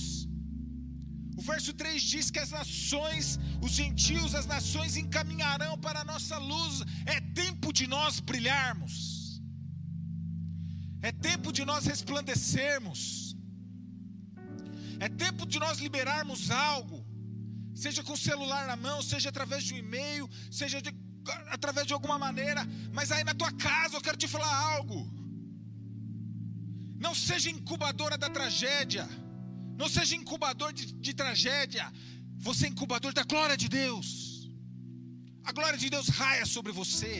O 1.40 1.44
verso 1.52 1.74
3 1.82 2.02
diz 2.14 2.32
que 2.32 2.44
as 2.46 2.52
nações, 2.60 3.38
os 3.62 3.74
gentios, 3.82 4.34
as 4.42 4.48
nações 4.56 4.96
encaminharão 5.04 5.74
para 5.78 6.00
a 6.00 6.10
nossa 6.14 6.38
luz. 6.38 6.82
É 7.06 7.20
tempo 7.44 7.74
de 7.80 7.88
nós 7.98 8.22
brilharmos. 8.32 9.07
É 11.10 11.12
tempo 11.30 11.50
de 11.58 11.64
nós 11.70 11.86
resplandecermos. 11.92 13.02
É 15.06 15.08
tempo 15.24 15.44
de 15.52 15.58
nós 15.64 15.76
liberarmos 15.86 16.42
algo, 16.52 16.98
seja 17.84 18.02
com 18.08 18.14
o 18.18 18.24
celular 18.30 18.64
na 18.72 18.76
mão, 18.76 18.98
seja 19.12 19.30
através 19.30 19.62
de 19.66 19.74
um 19.76 19.78
e-mail, 19.84 20.26
seja 20.60 20.82
de, 20.86 20.92
através 21.58 21.86
de 21.90 21.94
alguma 21.98 22.18
maneira, 22.26 22.62
mas 22.98 23.12
aí 23.12 23.24
na 23.24 23.36
tua 23.42 23.52
casa 23.68 23.96
eu 23.96 24.02
quero 24.08 24.18
te 24.24 24.28
falar 24.36 24.54
algo. 24.74 25.00
Não 27.06 27.14
seja 27.28 27.50
incubadora 27.58 28.18
da 28.18 28.30
tragédia, 28.38 29.08
não 29.82 29.88
seja 29.88 30.16
incubador 30.22 30.74
de, 30.74 30.86
de 31.06 31.14
tragédia, 31.14 31.86
você 32.48 32.66
é 32.66 32.70
incubador 32.70 33.14
da 33.14 33.24
glória 33.24 33.58
de 33.64 33.70
Deus. 33.70 34.08
A 35.50 35.54
glória 35.54 35.80
de 35.84 35.90
Deus 35.96 36.08
raia 36.10 36.46
sobre 36.46 36.74
você. 36.82 37.16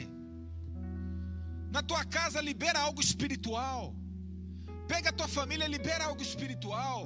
Na 1.76 1.82
tua 1.90 2.04
casa 2.18 2.42
libera 2.42 2.80
algo 2.80 3.02
espiritual. 3.02 3.96
Pega 4.88 5.10
a 5.10 5.18
tua 5.20 5.28
família, 5.28 5.68
libera 5.68 6.06
algo 6.06 6.22
espiritual. 6.22 7.00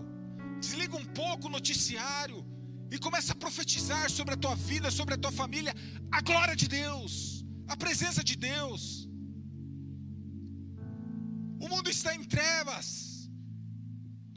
Desliga 0.59 0.95
um 0.95 1.05
pouco 1.21 1.47
o 1.47 1.53
noticiário 1.57 2.39
e 2.93 2.97
começa 3.05 3.31
a 3.33 3.41
profetizar 3.43 4.09
sobre 4.17 4.33
a 4.33 4.37
tua 4.37 4.55
vida, 4.55 4.91
sobre 4.91 5.13
a 5.15 5.17
tua 5.17 5.31
família, 5.31 5.73
a 6.11 6.21
glória 6.29 6.55
de 6.61 6.67
Deus, 6.67 7.45
a 7.67 7.75
presença 7.83 8.23
de 8.29 8.35
Deus. 8.35 9.07
O 11.63 11.67
mundo 11.73 11.89
está 11.89 12.13
em 12.13 12.23
trevas. 12.23 12.85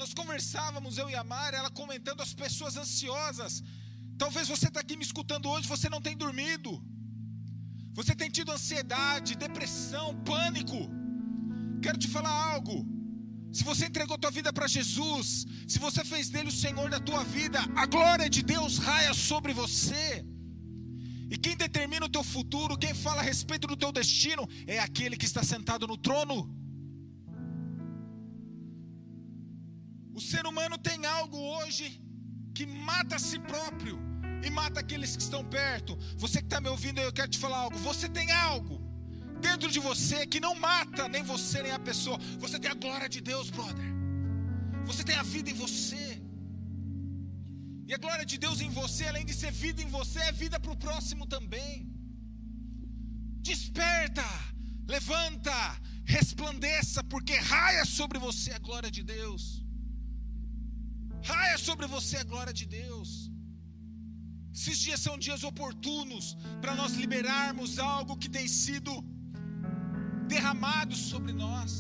Nós 0.01 0.13
conversávamos, 0.21 0.99
eu 0.99 1.09
e 1.11 1.17
a 1.17 1.25
Mara, 1.25 1.57
ela 1.57 1.71
comentando 1.71 2.21
as 2.27 2.33
pessoas 2.35 2.77
ansiosas. 2.77 3.63
Talvez 4.23 4.47
você 4.49 4.69
está 4.69 4.81
aqui 4.81 4.97
me 4.97 5.05
escutando 5.05 5.49
hoje, 5.49 5.67
você 5.75 5.89
não 5.89 6.01
tem 6.01 6.17
dormido. 6.17 6.71
Você 7.99 8.13
tem 8.21 8.31
tido 8.37 8.51
ansiedade, 8.57 9.41
depressão, 9.47 10.07
pânico. 10.31 10.81
Quero 11.85 11.99
te 12.03 12.09
falar 12.09 12.35
algo. 12.53 12.77
Se 13.57 13.63
você 13.63 13.87
entregou 13.87 14.19
tua 14.19 14.33
vida 14.39 14.53
para 14.53 14.67
Jesus, 14.77 15.47
se 15.73 15.79
você 15.79 16.03
fez 16.13 16.29
dele 16.29 16.49
o 16.49 16.59
Senhor 16.65 16.89
da 16.95 16.99
tua 17.09 17.23
vida, 17.23 17.61
a 17.83 17.87
glória 17.87 18.29
de 18.29 18.43
Deus 18.43 18.79
raia 18.79 19.15
sobre 19.15 19.53
você. 19.53 20.27
E 21.33 21.37
quem 21.45 21.57
determina 21.57 22.07
o 22.07 22.15
teu 22.17 22.25
futuro, 22.25 22.81
quem 22.85 22.95
fala 22.95 23.21
a 23.21 23.29
respeito 23.33 23.69
do 23.69 23.77
teu 23.77 23.93
destino, 24.01 24.45
é 24.67 24.79
aquele 24.81 25.17
que 25.17 25.29
está 25.31 25.45
sentado 25.45 25.87
no 25.87 25.97
trono. 25.97 26.39
O 30.19 30.21
ser 30.21 30.45
humano 30.51 30.77
tem 30.89 31.07
algo 31.07 31.39
hoje 31.55 31.87
que 32.57 32.67
mata 32.67 33.15
a 33.17 33.25
si 33.29 33.39
próprio 33.39 33.97
e 34.47 34.51
mata 34.51 34.81
aqueles 34.81 35.17
que 35.17 35.23
estão 35.23 35.43
perto. 35.45 35.97
Você 36.17 36.39
que 36.43 36.49
está 36.51 36.61
me 36.61 36.69
ouvindo, 36.69 37.01
eu 37.01 37.13
quero 37.13 37.31
te 37.35 37.39
falar 37.39 37.59
algo. 37.59 37.79
Você 37.79 38.09
tem 38.09 38.31
algo 38.31 38.77
dentro 39.47 39.71
de 39.75 39.81
você 39.89 40.27
que 40.33 40.41
não 40.47 40.55
mata 40.55 41.09
nem 41.15 41.23
você 41.23 41.63
nem 41.63 41.73
a 41.73 41.79
pessoa. 41.79 42.19
Você 42.45 42.59
tem 42.59 42.71
a 42.71 42.81
glória 42.85 43.09
de 43.09 43.21
Deus, 43.21 43.49
brother. 43.51 43.89
Você 44.91 45.03
tem 45.09 45.17
a 45.17 45.27
vida 45.35 45.51
em 45.51 45.59
você. 45.65 46.05
E 47.89 47.93
a 47.97 47.99
glória 48.05 48.27
de 48.33 48.37
Deus 48.45 48.61
em 48.67 48.71
você, 48.81 49.05
além 49.07 49.27
de 49.31 49.35
ser 49.41 49.53
vida 49.65 49.83
em 49.83 49.91
você, 49.99 50.21
é 50.29 50.33
vida 50.45 50.59
para 50.59 50.73
o 50.73 50.81
próximo 50.87 51.27
também. 51.27 51.73
Desperta, 53.51 54.27
levanta, 54.95 55.59
resplandeça, 56.17 57.03
porque 57.05 57.35
raia 57.37 57.85
sobre 57.85 58.19
você 58.19 58.53
a 58.53 58.59
glória 58.59 58.91
de 58.91 59.03
Deus. 59.03 59.43
Raia 61.23 61.59
sobre 61.59 61.87
você 61.87 62.17
a 62.19 62.25
glória 62.25 62.55
de 62.61 62.67
Deus. 62.67 63.11
Esses 64.57 64.79
dias 64.85 65.01
são 65.07 65.17
dias 65.27 65.43
oportunos 65.51 66.37
para 66.63 66.75
nós 66.81 66.93
liberarmos 67.03 67.79
algo 67.95 68.17
que 68.23 68.29
tem 68.37 68.47
sido 68.47 68.93
derramado 70.33 70.95
sobre 71.11 71.33
nós. 71.45 71.73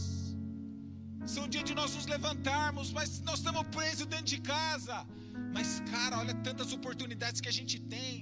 São 1.35 1.45
dias 1.53 1.65
de 1.69 1.75
nós 1.81 1.95
nos 1.97 2.07
levantarmos, 2.15 2.91
mas 2.97 3.21
nós 3.29 3.39
estamos 3.39 3.67
presos 3.77 4.07
dentro 4.07 4.31
de 4.35 4.41
casa. 4.41 4.97
Mas, 5.55 5.69
cara, 5.93 6.19
olha 6.19 6.35
tantas 6.49 6.73
oportunidades 6.79 7.41
que 7.41 7.49
a 7.53 7.57
gente 7.59 7.79
tem. 7.95 8.13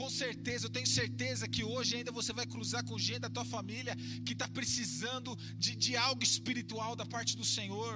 Com 0.00 0.08
certeza, 0.08 0.66
eu 0.66 0.70
tenho 0.76 0.86
certeza 0.86 1.48
que 1.48 1.64
hoje 1.64 1.96
ainda 1.96 2.12
você 2.12 2.32
vai 2.32 2.46
cruzar 2.46 2.84
com 2.84 2.98
gente 2.98 3.20
da 3.26 3.30
tua 3.30 3.44
família 3.44 3.94
que 4.24 4.34
está 4.34 4.46
precisando 4.58 5.34
de, 5.56 5.74
de 5.74 5.96
algo 5.96 6.22
espiritual 6.22 6.94
da 6.94 7.06
parte 7.06 7.36
do 7.36 7.44
Senhor. 7.44 7.92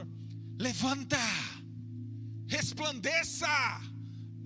Levanta, 0.59 1.19
resplandeça, 2.49 3.49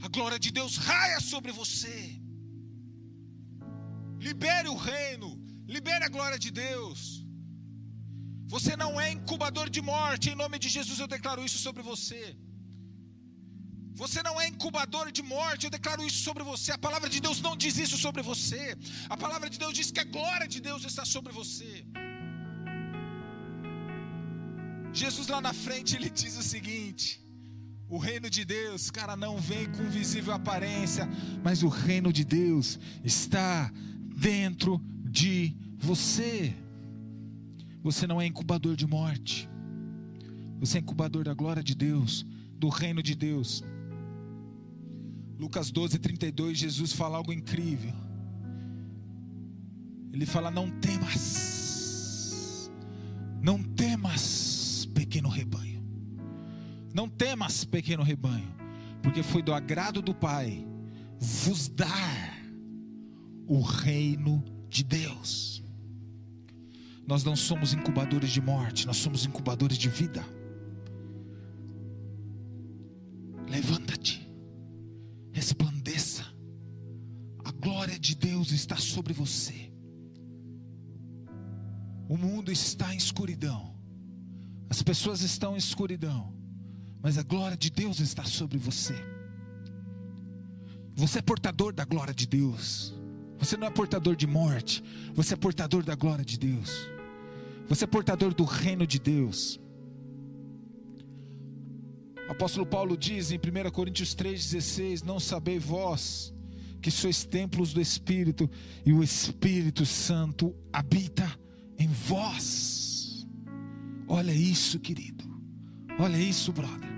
a 0.03 0.09
glória 0.09 0.39
de 0.39 0.51
Deus 0.51 0.77
raia 0.77 1.21
sobre 1.21 1.53
você. 1.53 2.21
Libere 4.19 4.69
o 4.69 4.77
reino, 4.77 5.29
libere 5.67 6.05
a 6.05 6.09
glória 6.09 6.39
de 6.39 6.51
Deus. 6.51 7.25
Você 8.47 8.77
não 8.77 9.01
é 9.01 9.11
incubador 9.11 9.69
de 9.69 9.81
morte, 9.81 10.31
em 10.31 10.35
nome 10.35 10.59
de 10.59 10.69
Jesus 10.69 10.99
eu 10.99 11.07
declaro 11.07 11.45
isso 11.45 11.59
sobre 11.59 11.83
você. 11.83 12.37
Você 14.03 14.23
não 14.27 14.41
é 14.41 14.49
incubador 14.49 15.07
de 15.13 15.23
morte, 15.23 15.65
eu 15.65 15.71
declaro 15.71 16.05
isso 16.05 16.21
sobre 16.29 16.43
você. 16.43 16.73
A 16.73 16.79
palavra 16.87 17.09
de 17.09 17.21
Deus 17.21 17.41
não 17.41 17.57
diz 17.57 17.79
isso 17.79 17.97
sobre 17.97 18.23
você. 18.23 18.77
A 19.09 19.17
palavra 19.17 19.49
de 19.49 19.59
Deus 19.59 19.73
diz 19.73 19.91
que 19.91 20.01
a 20.01 20.11
glória 20.17 20.49
de 20.49 20.61
Deus 20.61 20.85
está 20.85 21.05
sobre 21.05 21.33
você. 21.33 21.87
Jesus 24.93 25.29
lá 25.29 25.41
na 25.41 25.53
frente 25.53 25.95
ele 25.97 26.11
diz 26.11 26.37
o 26.37 26.43
seguinte: 26.43 27.24
o 27.88 27.99
reino 27.99 28.30
de 28.30 28.44
Deus, 28.44 28.90
cara, 28.90 29.16
não 29.16 29.38
vem 29.38 29.66
com 29.66 29.84
visível 29.84 30.32
aparência, 30.32 31.08
mas 31.42 31.62
o 31.62 31.68
reino 31.68 32.12
de 32.12 32.25
Deus 32.25 32.78
está 33.02 33.70
dentro 34.16 34.80
de 35.04 35.54
você. 35.78 36.54
Você 37.82 38.06
não 38.06 38.20
é 38.20 38.26
incubador 38.26 38.76
de 38.76 38.86
morte, 38.86 39.49
você 40.58 40.78
é 40.78 40.80
incubador 40.80 41.25
da 41.25 41.34
glória 41.34 41.62
de 41.62 41.75
Deus, 41.75 42.25
do 42.58 42.68
reino 42.68 43.02
de 43.02 43.14
Deus. 43.14 43.62
Lucas 45.38 45.70
12, 45.70 45.99
32, 45.99 46.56
Jesus 46.56 46.92
fala 46.92 47.18
algo 47.18 47.32
incrível. 47.32 47.92
Ele 50.12 50.25
fala: 50.25 50.50
Não 50.50 50.70
temas, 50.70 52.70
não 53.42 53.62
temas, 53.62 54.88
pequeno 54.94 55.28
rebanho, 55.28 55.74
não 56.95 57.09
temas, 57.09 57.65
pequeno 57.65 58.02
rebanho, 58.02 58.54
porque 59.02 59.23
foi 59.23 59.43
do 59.43 59.52
agrado 59.52 60.00
do 60.00 60.15
Pai 60.15 60.67
vos 61.19 61.69
dar 61.69 62.39
o 63.47 63.61
reino 63.61 64.43
de 64.69 64.83
Deus. 64.83 65.63
Nós 67.07 67.23
não 67.23 67.37
somos 67.37 67.75
incubadores 67.75 68.30
de 68.30 68.41
morte, 68.41 68.87
nós 68.87 68.97
somos 68.97 69.26
incubadores 69.26 69.76
de 69.76 69.91
vida. 69.91 70.25
Levanta-te 73.47 74.25
resplandeça. 75.35 76.25
A 77.45 77.50
glória 77.50 77.99
de 77.99 78.15
Deus 78.15 78.52
está 78.52 78.76
sobre 78.76 79.13
você. 79.13 79.73
O 82.09 82.17
mundo 82.17 82.52
está 82.52 82.95
em 82.95 82.97
escuridão. 82.97 83.75
As 84.71 84.80
pessoas 84.83 85.21
estão 85.23 85.54
em 85.54 85.59
escuridão. 85.59 86.33
Mas 87.04 87.19
a 87.19 87.23
glória 87.23 87.54
de 87.54 87.69
Deus 87.69 88.00
está 88.00 88.25
sobre 88.25 88.56
você. 88.56 88.95
Você 90.97 91.19
é 91.19 91.23
portador 91.23 91.71
da 91.71 91.84
glória 91.84 92.14
de 92.14 92.26
Deus. 92.26 92.95
Você 93.38 93.58
não 93.58 93.67
é 93.67 93.71
portador 93.71 94.17
de 94.17 94.26
morte. 94.26 94.82
Você 95.12 95.34
é 95.34 95.36
portador 95.36 95.82
da 95.82 95.95
glória 95.95 96.25
de 96.25 96.38
Deus. 96.38 96.88
Você 97.69 97.84
é 97.84 97.86
portador 97.86 98.32
do 98.32 98.45
reino 98.45 98.86
de 98.86 98.99
Deus. 98.99 99.60
O 102.26 102.32
apóstolo 102.32 102.64
Paulo 102.64 102.97
diz 102.97 103.30
em 103.30 103.36
1 103.36 103.71
Coríntios 103.71 104.14
3,16: 104.14 105.02
Não 105.02 105.21
sabei 105.21 105.58
vós 105.58 106.32
que 106.80 106.90
sois 106.90 107.23
templos 107.23 107.75
do 107.75 107.82
Espírito 107.82 108.49
e 108.84 108.95
o 108.95 109.02
Espírito 109.02 109.84
Santo 109.84 110.56
habita 110.73 111.38
em 111.78 111.88
vós. 111.88 113.26
Olha 114.08 114.32
isso, 114.32 114.80
querido. 114.80 115.25
Olha 115.99 116.17
isso, 116.17 116.50
brother. 116.50 116.94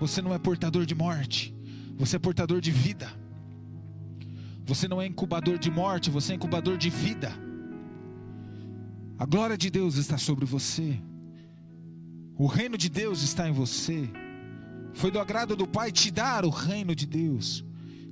Você 0.00 0.22
não 0.22 0.32
é 0.32 0.38
portador 0.38 0.86
de 0.86 0.94
morte, 0.94 1.54
você 1.94 2.16
é 2.16 2.18
portador 2.18 2.60
de 2.60 2.70
vida. 2.70 3.08
Você 4.64 4.88
não 4.88 5.00
é 5.02 5.06
incubador 5.06 5.58
de 5.58 5.70
morte, 5.70 6.10
você 6.10 6.32
é 6.32 6.36
incubador 6.36 6.78
de 6.78 6.88
vida. 6.88 7.30
A 9.18 9.26
glória 9.26 9.58
de 9.58 9.68
Deus 9.68 9.96
está 9.96 10.16
sobre 10.16 10.46
você. 10.46 10.98
O 12.38 12.46
reino 12.46 12.78
de 12.78 12.88
Deus 12.88 13.22
está 13.22 13.46
em 13.46 13.52
você. 13.52 14.08
Foi 14.94 15.10
do 15.10 15.20
agrado 15.20 15.54
do 15.54 15.68
Pai 15.68 15.92
te 15.92 16.10
dar 16.10 16.46
o 16.46 16.50
reino 16.50 16.94
de 16.94 17.06
Deus. 17.06 17.62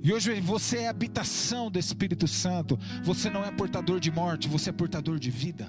E 0.03 0.13
hoje 0.13 0.39
você 0.39 0.79
é 0.79 0.87
habitação 0.87 1.71
do 1.71 1.79
Espírito 1.79 2.27
Santo. 2.27 2.77
Você 3.03 3.29
não 3.29 3.43
é 3.43 3.51
portador 3.51 3.99
de 3.99 4.11
morte, 4.11 4.47
você 4.47 4.69
é 4.69 4.73
portador 4.73 5.17
de 5.17 5.31
vida. 5.31 5.67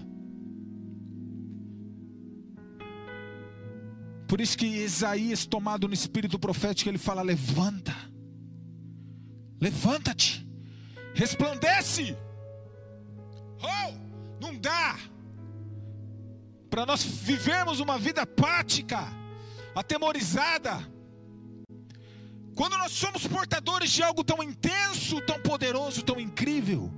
Por 4.31 4.40
isso 4.40 4.57
que 4.57 4.64
Isaías, 4.64 5.45
tomado 5.45 5.88
no 5.88 5.93
espírito 5.93 6.38
profético, 6.38 6.88
ele 6.88 6.99
fala: 6.99 7.21
Levanta, 7.21 7.97
levanta-te, 9.61 10.47
resplandece. 11.12 12.16
Oh, 13.61 13.93
não 14.40 14.57
dá 14.57 14.97
para 16.71 16.87
nós 16.87 17.03
vivermos 17.03 17.81
uma 17.81 17.99
vida 17.99 18.23
apática, 18.23 19.01
atemorizada 19.75 20.79
quando 22.55 22.79
nós 22.79 22.93
somos 22.93 23.27
portadores 23.27 23.90
de 23.90 24.05
algo 24.05 24.23
tão 24.23 24.40
intenso, 24.40 25.21
tão 25.23 25.43
poderoso, 25.43 26.05
tão 26.05 26.21
incrível, 26.21 26.88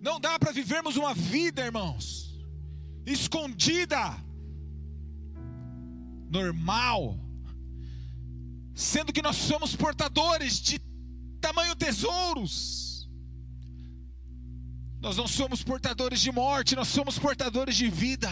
não 0.00 0.20
dá 0.20 0.38
para 0.38 0.52
vivermos 0.52 0.96
uma 0.96 1.14
vida, 1.14 1.64
irmãos, 1.64 2.38
escondida, 3.04 4.27
normal, 6.30 7.18
sendo 8.74 9.12
que 9.12 9.22
nós 9.22 9.36
somos 9.36 9.74
portadores 9.74 10.60
de 10.60 10.78
tamanho 11.40 11.74
tesouros. 11.74 13.08
Nós 15.00 15.16
não 15.16 15.28
somos 15.28 15.62
portadores 15.62 16.20
de 16.20 16.32
morte, 16.32 16.74
nós 16.74 16.88
somos 16.88 17.18
portadores 17.18 17.76
de 17.76 17.88
vida. 17.88 18.28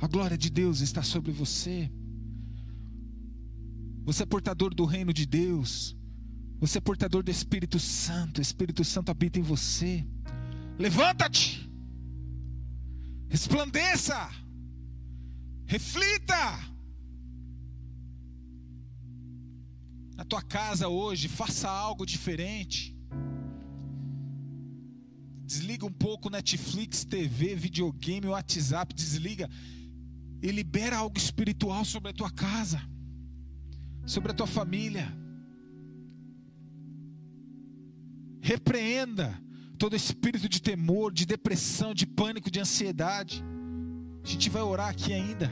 A 0.00 0.06
glória 0.06 0.38
de 0.38 0.50
Deus 0.50 0.80
está 0.80 1.02
sobre 1.02 1.32
você. 1.32 1.90
Você 4.04 4.22
é 4.22 4.26
portador 4.26 4.74
do 4.74 4.84
reino 4.84 5.12
de 5.12 5.26
Deus. 5.26 5.96
Você 6.60 6.78
é 6.78 6.80
portador 6.80 7.22
do 7.22 7.30
Espírito 7.30 7.80
Santo. 7.80 8.38
O 8.38 8.42
Espírito 8.42 8.84
Santo 8.84 9.10
habita 9.10 9.38
em 9.38 9.42
você. 9.42 10.06
Levanta-te. 10.78 11.68
Resplandeça. 13.28 14.30
Reflita! 15.66 16.73
Tua 20.28 20.42
casa 20.42 20.88
hoje, 20.88 21.28
faça 21.28 21.68
algo 21.68 22.06
diferente. 22.06 22.96
Desliga 25.44 25.84
um 25.84 25.92
pouco 25.92 26.30
Netflix, 26.30 27.04
TV, 27.04 27.54
videogame, 27.54 28.28
WhatsApp, 28.28 28.94
desliga 28.94 29.48
e 30.42 30.50
libera 30.50 30.96
algo 30.96 31.18
espiritual 31.18 31.84
sobre 31.84 32.10
a 32.10 32.12
tua 32.12 32.30
casa, 32.30 32.80
sobre 34.06 34.32
a 34.32 34.34
tua 34.34 34.46
família. 34.46 35.12
Repreenda 38.40 39.38
todo 39.78 39.94
espírito 39.96 40.48
de 40.48 40.60
temor, 40.60 41.12
de 41.12 41.26
depressão, 41.26 41.94
de 41.94 42.06
pânico, 42.06 42.50
de 42.50 42.60
ansiedade. 42.60 43.44
A 44.22 44.26
gente 44.26 44.48
vai 44.48 44.62
orar 44.62 44.88
aqui 44.88 45.12
ainda. 45.12 45.50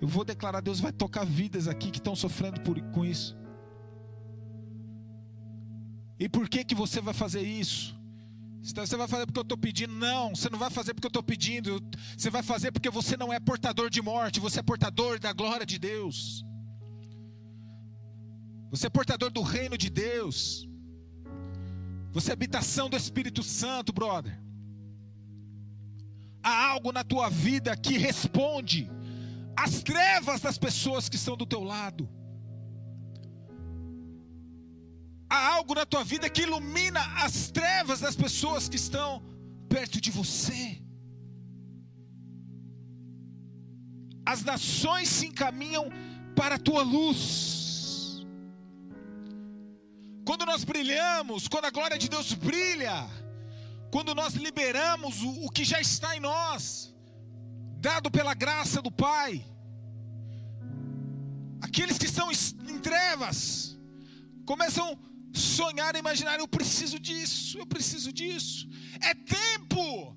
Eu 0.00 0.06
vou 0.08 0.24
declarar: 0.24 0.60
Deus 0.60 0.80
vai 0.80 0.92
tocar 0.92 1.24
vidas 1.24 1.66
aqui 1.66 1.90
que 1.90 1.98
estão 1.98 2.14
sofrendo 2.14 2.60
por, 2.60 2.80
com 2.90 3.04
isso. 3.04 3.36
E 6.22 6.28
por 6.28 6.48
que 6.48 6.62
que 6.64 6.72
você 6.72 7.00
vai 7.00 7.12
fazer 7.12 7.42
isso? 7.42 7.98
Você 8.62 8.96
vai 8.96 9.08
fazer 9.08 9.26
porque 9.26 9.40
eu 9.40 9.42
estou 9.42 9.58
pedindo? 9.58 9.92
Não, 9.92 10.36
você 10.36 10.48
não 10.48 10.56
vai 10.56 10.70
fazer 10.70 10.94
porque 10.94 11.06
eu 11.06 11.14
estou 11.14 11.22
pedindo. 11.22 11.82
Você 12.16 12.30
vai 12.30 12.44
fazer 12.44 12.70
porque 12.70 12.88
você 12.88 13.16
não 13.16 13.32
é 13.32 13.40
portador 13.40 13.90
de 13.90 14.00
morte, 14.00 14.38
você 14.38 14.60
é 14.60 14.62
portador 14.62 15.18
da 15.18 15.32
glória 15.32 15.66
de 15.66 15.80
Deus. 15.80 16.44
Você 18.70 18.86
é 18.86 18.88
portador 18.88 19.32
do 19.32 19.42
reino 19.42 19.76
de 19.76 19.90
Deus. 19.90 20.68
Você 22.12 22.30
é 22.30 22.34
habitação 22.34 22.88
do 22.88 22.96
Espírito 22.96 23.42
Santo, 23.42 23.92
brother. 23.92 24.40
Há 26.40 26.68
algo 26.68 26.92
na 26.92 27.02
tua 27.02 27.28
vida 27.30 27.76
que 27.76 27.98
responde 27.98 28.88
às 29.56 29.82
trevas 29.82 30.40
das 30.40 30.56
pessoas 30.56 31.08
que 31.08 31.16
estão 31.16 31.36
do 31.36 31.44
teu 31.44 31.64
lado. 31.64 32.08
Há 35.34 35.40
algo 35.54 35.74
na 35.74 35.86
tua 35.86 36.04
vida 36.04 36.28
que 36.28 36.42
ilumina 36.42 37.00
as 37.24 37.50
trevas 37.50 38.00
das 38.00 38.14
pessoas 38.14 38.68
que 38.68 38.76
estão 38.76 39.22
perto 39.66 39.98
de 39.98 40.10
você. 40.10 40.78
As 44.32 44.44
nações 44.44 45.08
se 45.08 45.26
encaminham 45.28 45.86
para 46.36 46.56
a 46.56 46.58
tua 46.58 46.82
luz. 46.82 48.26
Quando 50.26 50.44
nós 50.44 50.64
brilhamos, 50.64 51.48
quando 51.48 51.64
a 51.64 51.70
glória 51.70 51.96
de 51.96 52.10
Deus 52.10 52.34
brilha, 52.34 52.98
quando 53.90 54.14
nós 54.14 54.34
liberamos 54.34 55.22
o, 55.22 55.46
o 55.46 55.50
que 55.50 55.64
já 55.64 55.80
está 55.80 56.14
em 56.14 56.20
nós, 56.20 56.94
dado 57.88 58.10
pela 58.10 58.34
graça 58.34 58.82
do 58.82 58.90
Pai, 58.90 59.42
aqueles 61.62 61.96
que 61.96 62.04
estão 62.04 62.30
em 62.30 62.78
trevas 62.80 63.78
começam 64.44 64.86
a 64.90 65.11
sonhar, 65.32 65.94
imaginar, 65.96 66.38
eu 66.38 66.48
preciso 66.48 66.98
disso, 66.98 67.58
eu 67.58 67.66
preciso 67.66 68.12
disso. 68.12 68.68
É 69.00 69.14
tempo. 69.14 70.16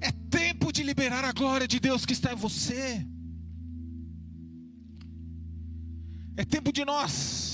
É 0.00 0.12
tempo 0.30 0.72
de 0.72 0.82
liberar 0.82 1.24
a 1.24 1.32
glória 1.32 1.66
de 1.66 1.80
Deus 1.80 2.04
que 2.04 2.12
está 2.12 2.32
em 2.32 2.36
você. 2.36 3.06
É 6.36 6.44
tempo 6.44 6.70
de 6.72 6.84
nós 6.84 7.46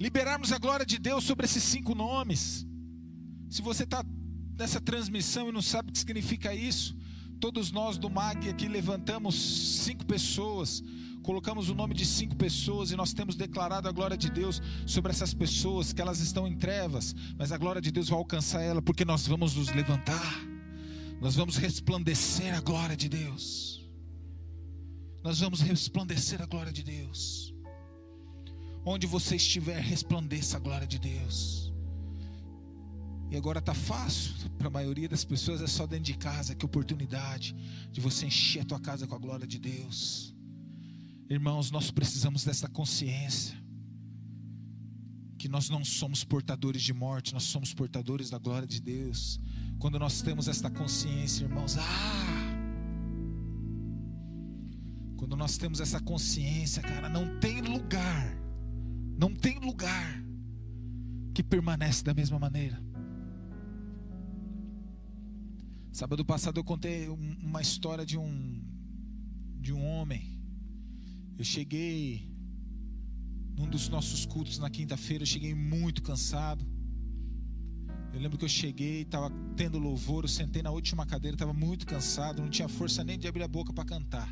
liberarmos 0.00 0.52
a 0.52 0.58
glória 0.58 0.86
de 0.86 0.98
Deus 0.98 1.24
sobre 1.24 1.44
esses 1.44 1.62
cinco 1.62 1.94
nomes. 1.94 2.66
Se 3.50 3.60
você 3.60 3.82
está 3.82 4.04
nessa 4.56 4.80
transmissão 4.80 5.48
e 5.48 5.52
não 5.52 5.62
sabe 5.62 5.90
o 5.90 5.92
que 5.92 5.98
significa 5.98 6.54
isso, 6.54 6.96
todos 7.40 7.70
nós 7.72 7.98
do 7.98 8.08
MAG 8.08 8.48
aqui 8.48 8.68
levantamos 8.68 9.34
cinco 9.84 10.04
pessoas 10.06 10.82
colocamos 11.28 11.68
o 11.68 11.74
nome 11.74 11.92
de 11.92 12.06
cinco 12.06 12.34
pessoas 12.36 12.90
e 12.90 12.96
nós 12.96 13.12
temos 13.12 13.36
declarado 13.36 13.86
a 13.86 13.92
glória 13.92 14.16
de 14.16 14.30
Deus 14.30 14.62
sobre 14.86 15.12
essas 15.12 15.34
pessoas, 15.34 15.92
que 15.92 16.00
elas 16.00 16.20
estão 16.20 16.48
em 16.48 16.56
trevas, 16.56 17.14
mas 17.36 17.52
a 17.52 17.58
glória 17.58 17.82
de 17.82 17.92
Deus 17.92 18.08
vai 18.08 18.18
alcançar 18.18 18.62
ela, 18.62 18.80
porque 18.80 19.04
nós 19.04 19.26
vamos 19.26 19.54
nos 19.54 19.68
levantar, 19.68 20.42
nós 21.20 21.34
vamos 21.34 21.58
resplandecer 21.58 22.56
a 22.56 22.62
glória 22.62 22.96
de 22.96 23.10
Deus. 23.10 23.86
Nós 25.22 25.40
vamos 25.40 25.60
resplandecer 25.60 26.40
a 26.40 26.46
glória 26.46 26.72
de 26.72 26.82
Deus. 26.82 27.54
Onde 28.82 29.06
você 29.06 29.36
estiver, 29.36 29.82
resplandeça 29.82 30.56
a 30.56 30.60
glória 30.60 30.86
de 30.86 30.98
Deus. 30.98 31.70
E 33.30 33.36
agora 33.36 33.58
está 33.58 33.74
fácil 33.74 34.32
para 34.56 34.68
a 34.68 34.70
maioria 34.70 35.10
das 35.10 35.26
pessoas, 35.26 35.60
é 35.60 35.66
só 35.66 35.86
dentro 35.86 36.06
de 36.06 36.16
casa, 36.16 36.54
que 36.54 36.64
oportunidade 36.64 37.54
de 37.92 38.00
você 38.00 38.24
encher 38.24 38.62
a 38.62 38.64
tua 38.64 38.80
casa 38.80 39.06
com 39.06 39.14
a 39.14 39.18
glória 39.18 39.46
de 39.46 39.58
Deus. 39.58 40.37
Irmãos, 41.30 41.70
nós 41.70 41.90
precisamos 41.90 42.42
dessa 42.42 42.68
consciência. 42.68 43.56
Que 45.36 45.48
nós 45.48 45.68
não 45.68 45.84
somos 45.84 46.24
portadores 46.24 46.82
de 46.82 46.92
morte, 46.92 47.34
nós 47.34 47.44
somos 47.44 47.74
portadores 47.74 48.30
da 48.30 48.38
glória 48.38 48.66
de 48.66 48.80
Deus. 48.80 49.38
Quando 49.78 49.98
nós 49.98 50.22
temos 50.22 50.48
esta 50.48 50.70
consciência, 50.70 51.44
irmãos, 51.44 51.76
ah! 51.76 52.48
Quando 55.18 55.36
nós 55.36 55.58
temos 55.58 55.80
essa 55.80 56.00
consciência, 56.00 56.82
cara, 56.82 57.08
não 57.08 57.38
tem 57.38 57.60
lugar, 57.60 58.34
não 59.18 59.34
tem 59.34 59.58
lugar 59.58 60.24
que 61.34 61.42
permanece 61.42 62.02
da 62.02 62.14
mesma 62.14 62.38
maneira. 62.38 62.82
Sábado 65.92 66.24
passado 66.24 66.58
eu 66.58 66.64
contei 66.64 67.08
uma 67.08 67.60
história 67.60 68.06
de 68.06 68.16
um 68.16 68.64
de 69.60 69.72
um 69.72 69.84
homem 69.84 70.37
eu 71.38 71.44
cheguei 71.44 72.28
num 73.56 73.68
dos 73.70 73.88
nossos 73.88 74.26
cultos 74.26 74.58
na 74.58 74.68
quinta-feira, 74.68 75.22
eu 75.22 75.26
cheguei 75.26 75.54
muito 75.54 76.02
cansado. 76.02 76.66
Eu 78.12 78.20
lembro 78.20 78.36
que 78.36 78.44
eu 78.44 78.48
cheguei, 78.48 79.02
estava 79.02 79.30
tendo 79.56 79.78
louvor, 79.78 80.24
eu 80.24 80.28
sentei 80.28 80.62
na 80.62 80.70
última 80.70 81.06
cadeira, 81.06 81.36
estava 81.36 81.52
muito 81.52 81.86
cansado, 81.86 82.42
não 82.42 82.50
tinha 82.50 82.68
força 82.68 83.04
nem 83.04 83.18
de 83.18 83.28
abrir 83.28 83.44
a 83.44 83.48
boca 83.48 83.72
para 83.72 83.84
cantar. 83.84 84.28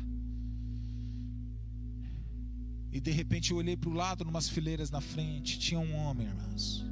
E 2.91 2.99
de 2.99 3.11
repente 3.11 3.51
eu 3.51 3.57
olhei 3.57 3.77
para 3.77 3.89
o 3.89 3.93
lado, 3.93 4.25
numas 4.25 4.49
fileiras 4.49 4.89
na 4.89 4.99
frente, 4.99 5.59
tinha 5.59 5.79
um 5.79 5.95
homem, 5.95 6.27
irmãos. 6.27 6.85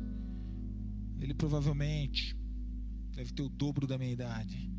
Ele 1.20 1.34
provavelmente 1.34 2.38
deve 3.12 3.34
ter 3.34 3.42
o 3.42 3.50
dobro 3.50 3.88
da 3.88 3.98
minha 3.98 4.12
idade. 4.12 4.72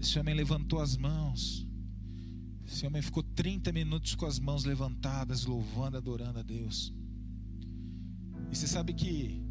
Esse 0.00 0.18
homem 0.18 0.34
levantou 0.34 0.80
as 0.80 0.96
mãos. 0.96 1.69
Esse 2.70 2.86
homem 2.86 3.02
ficou 3.02 3.22
30 3.22 3.72
minutos 3.72 4.14
com 4.14 4.26
as 4.26 4.38
mãos 4.38 4.64
levantadas, 4.64 5.44
louvando, 5.44 5.96
adorando 5.96 6.38
a 6.38 6.42
Deus. 6.42 6.94
E 8.50 8.56
você 8.56 8.66
sabe 8.68 8.94
que 8.94 9.42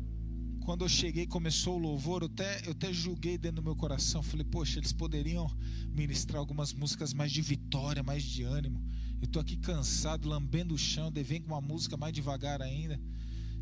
quando 0.62 0.86
eu 0.86 0.90
cheguei 0.90 1.28
começou 1.28 1.76
o 1.76 1.80
louvor, 1.80 2.22
eu 2.22 2.28
até, 2.28 2.62
eu 2.66 2.72
até 2.72 2.94
julguei 2.94 3.38
dentro 3.38 3.58
do 3.58 3.64
meu 3.64 3.76
coração. 3.76 4.24
Falei, 4.24 4.46
poxa, 4.46 4.80
eles 4.80 4.94
poderiam 4.94 5.54
ministrar 5.94 6.40
algumas 6.40 6.74
músicas 6.74 7.14
mais 7.14 7.32
de 7.32 7.42
vitória, 7.42 8.02
mais 8.02 8.24
de 8.24 8.44
ânimo. 8.44 8.82
Eu 9.22 9.26
estou 9.26 9.42
aqui 9.42 9.58
cansado, 9.58 10.30
lambendo 10.30 10.74
o 10.74 10.78
chão, 10.78 11.12
devendo 11.12 11.44
com 11.44 11.54
uma 11.54 11.62
música 11.62 11.98
mais 11.98 12.14
devagar 12.14 12.62
ainda. 12.62 13.00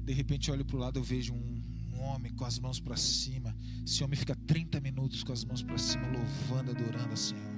De 0.04 0.14
repente 0.14 0.50
eu 0.50 0.54
olho 0.54 0.66
para 0.66 0.78
o 0.78 0.80
lado, 0.80 1.00
eu 1.00 1.04
vejo 1.04 1.34
um, 1.34 1.62
um 1.94 2.02
homem 2.04 2.32
com 2.32 2.46
as 2.46 2.60
mãos 2.60 2.80
para 2.80 2.96
cima. 2.96 3.56
Esse 3.84 4.04
homem 4.04 4.18
fica 4.18 4.36
30 4.36 4.80
minutos 4.80 5.24
com 5.24 5.34
as 5.34 5.44
mãos 5.44 5.64
para 5.64 5.80
cima, 5.80 6.08
louvando, 6.08 6.72
adorando 6.72 7.12
a 7.12 7.18
Senhor. 7.18 7.57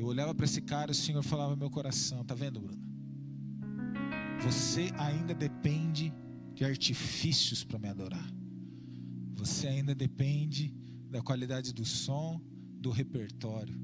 Eu 0.00 0.06
olhava 0.06 0.34
para 0.34 0.46
esse 0.46 0.62
cara 0.62 0.90
e 0.90 0.92
o 0.92 0.94
Senhor 0.94 1.22
falava 1.22 1.54
meu 1.54 1.68
coração: 1.68 2.24
Tá 2.24 2.34
vendo, 2.34 2.58
Bruno? 2.58 2.82
Você 4.42 4.90
ainda 4.96 5.34
depende 5.34 6.10
de 6.54 6.64
artifícios 6.64 7.62
para 7.62 7.78
me 7.78 7.86
adorar. 7.86 8.26
Você 9.34 9.68
ainda 9.68 9.94
depende 9.94 10.74
da 11.10 11.20
qualidade 11.20 11.74
do 11.74 11.84
som, 11.84 12.40
do 12.80 12.90
repertório. 12.90 13.78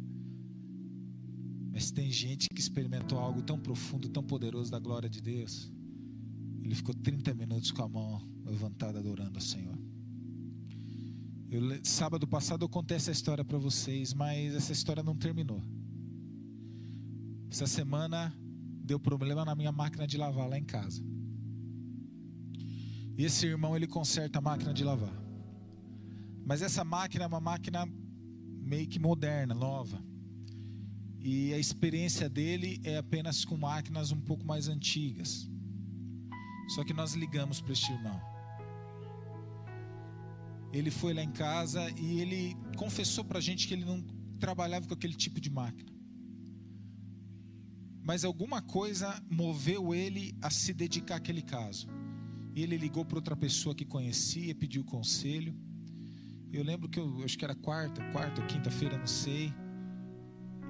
Mas 1.71 1.91
tem 1.91 2.11
gente 2.11 2.49
que 2.49 2.61
experimentou 2.61 3.19
algo 3.19 3.43
tão 3.43 3.61
profundo, 3.61 4.09
tão 4.09 4.23
poderoso 4.23 4.71
da 4.71 4.79
glória 4.79 5.11
de 5.11 5.21
Deus. 5.21 5.71
Ele 6.63 6.75
ficou 6.75 6.95
30 6.95 7.35
minutos 7.35 7.71
com 7.71 7.83
a 7.83 7.89
mão 7.89 8.27
levantada 8.43 8.99
adorando 9.01 9.37
ao 9.37 9.43
Senhor. 9.43 9.79
Eu, 11.51 11.61
sábado 11.85 12.27
passado 12.27 12.65
eu 12.65 12.71
contei 12.71 12.97
essa 12.97 13.11
história 13.11 13.45
para 13.45 13.59
vocês, 13.59 14.15
mas 14.15 14.55
essa 14.55 14.73
história 14.73 15.03
não 15.03 15.15
terminou. 15.15 15.63
Essa 17.51 17.67
semana 17.67 18.35
deu 18.85 18.99
problema 18.99 19.45
na 19.45 19.55
minha 19.55 19.73
máquina 19.73 20.07
de 20.07 20.17
lavar 20.17 20.49
lá 20.49 20.59
em 20.59 20.65
casa. 20.65 21.03
E 23.19 23.25
esse 23.25 23.47
irmão 23.47 23.75
ele 23.75 23.87
conserta 23.87 24.39
a 24.39 24.43
máquina 24.43 24.75
de 24.75 24.85
lavar. 24.85 25.15
Mas 26.45 26.63
essa 26.63 26.85
máquina 26.85 27.25
é 27.25 27.27
uma 27.27 27.41
máquina 27.41 27.87
meio 28.61 28.87
que 28.87 28.99
moderna, 28.99 29.55
nova. 29.55 30.05
E 31.21 31.53
a 31.53 31.59
experiência 31.59 32.29
dele 32.29 32.81
é 32.85 32.99
apenas 32.99 33.45
com 33.45 33.57
máquinas 33.57 34.13
um 34.13 34.21
pouco 34.21 34.45
mais 34.45 34.69
antigas. 34.69 35.49
Só 36.69 36.85
que 36.85 36.93
nós 36.93 37.15
ligamos 37.15 37.61
para 37.61 37.73
este 37.73 37.91
irmão. 37.93 38.21
Ele 40.73 40.91
foi 40.91 41.15
lá 41.15 41.23
em 41.23 41.33
casa 41.33 41.91
e 41.99 42.21
ele 42.21 42.57
confessou 42.77 43.25
para 43.25 43.39
a 43.39 43.41
gente 43.41 43.67
que 43.67 43.75
ele 43.75 43.85
não 43.85 44.03
trabalhava 44.39 44.87
com 44.87 44.95
aquele 44.95 45.15
tipo 45.15 45.41
de 45.41 45.51
máquina. 45.51 45.96
Mas 48.07 48.25
alguma 48.25 48.63
coisa 48.63 49.21
moveu 49.29 49.93
ele 49.93 50.33
a 50.41 50.49
se 50.49 50.73
dedicar 50.73 51.17
àquele 51.17 51.43
caso. 51.43 51.89
E 52.55 52.63
ele 52.63 52.77
ligou 52.77 53.05
para 53.05 53.19
outra 53.19 53.37
pessoa 53.37 53.75
que 53.75 53.85
conhecia, 53.85 54.55
pediu 54.55 54.85
conselho. 54.85 55.53
Eu 56.53 56.63
lembro 56.63 56.89
que 56.89 57.01
eu 57.01 57.25
acho 57.25 57.37
que 57.37 57.45
era 57.45 57.57
quarta, 57.57 58.01
quarta 58.13 58.41
ou 58.41 58.47
quinta-feira, 58.47 58.97
não 58.97 59.09
sei. 59.09 59.53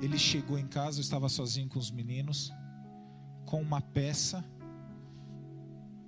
Ele 0.00 0.16
chegou 0.16 0.58
em 0.58 0.66
casa, 0.66 0.98
eu 0.98 1.02
estava 1.02 1.28
sozinho 1.28 1.68
com 1.68 1.78
os 1.78 1.90
meninos, 1.90 2.50
com 3.44 3.60
uma 3.60 3.82
peça 3.82 4.42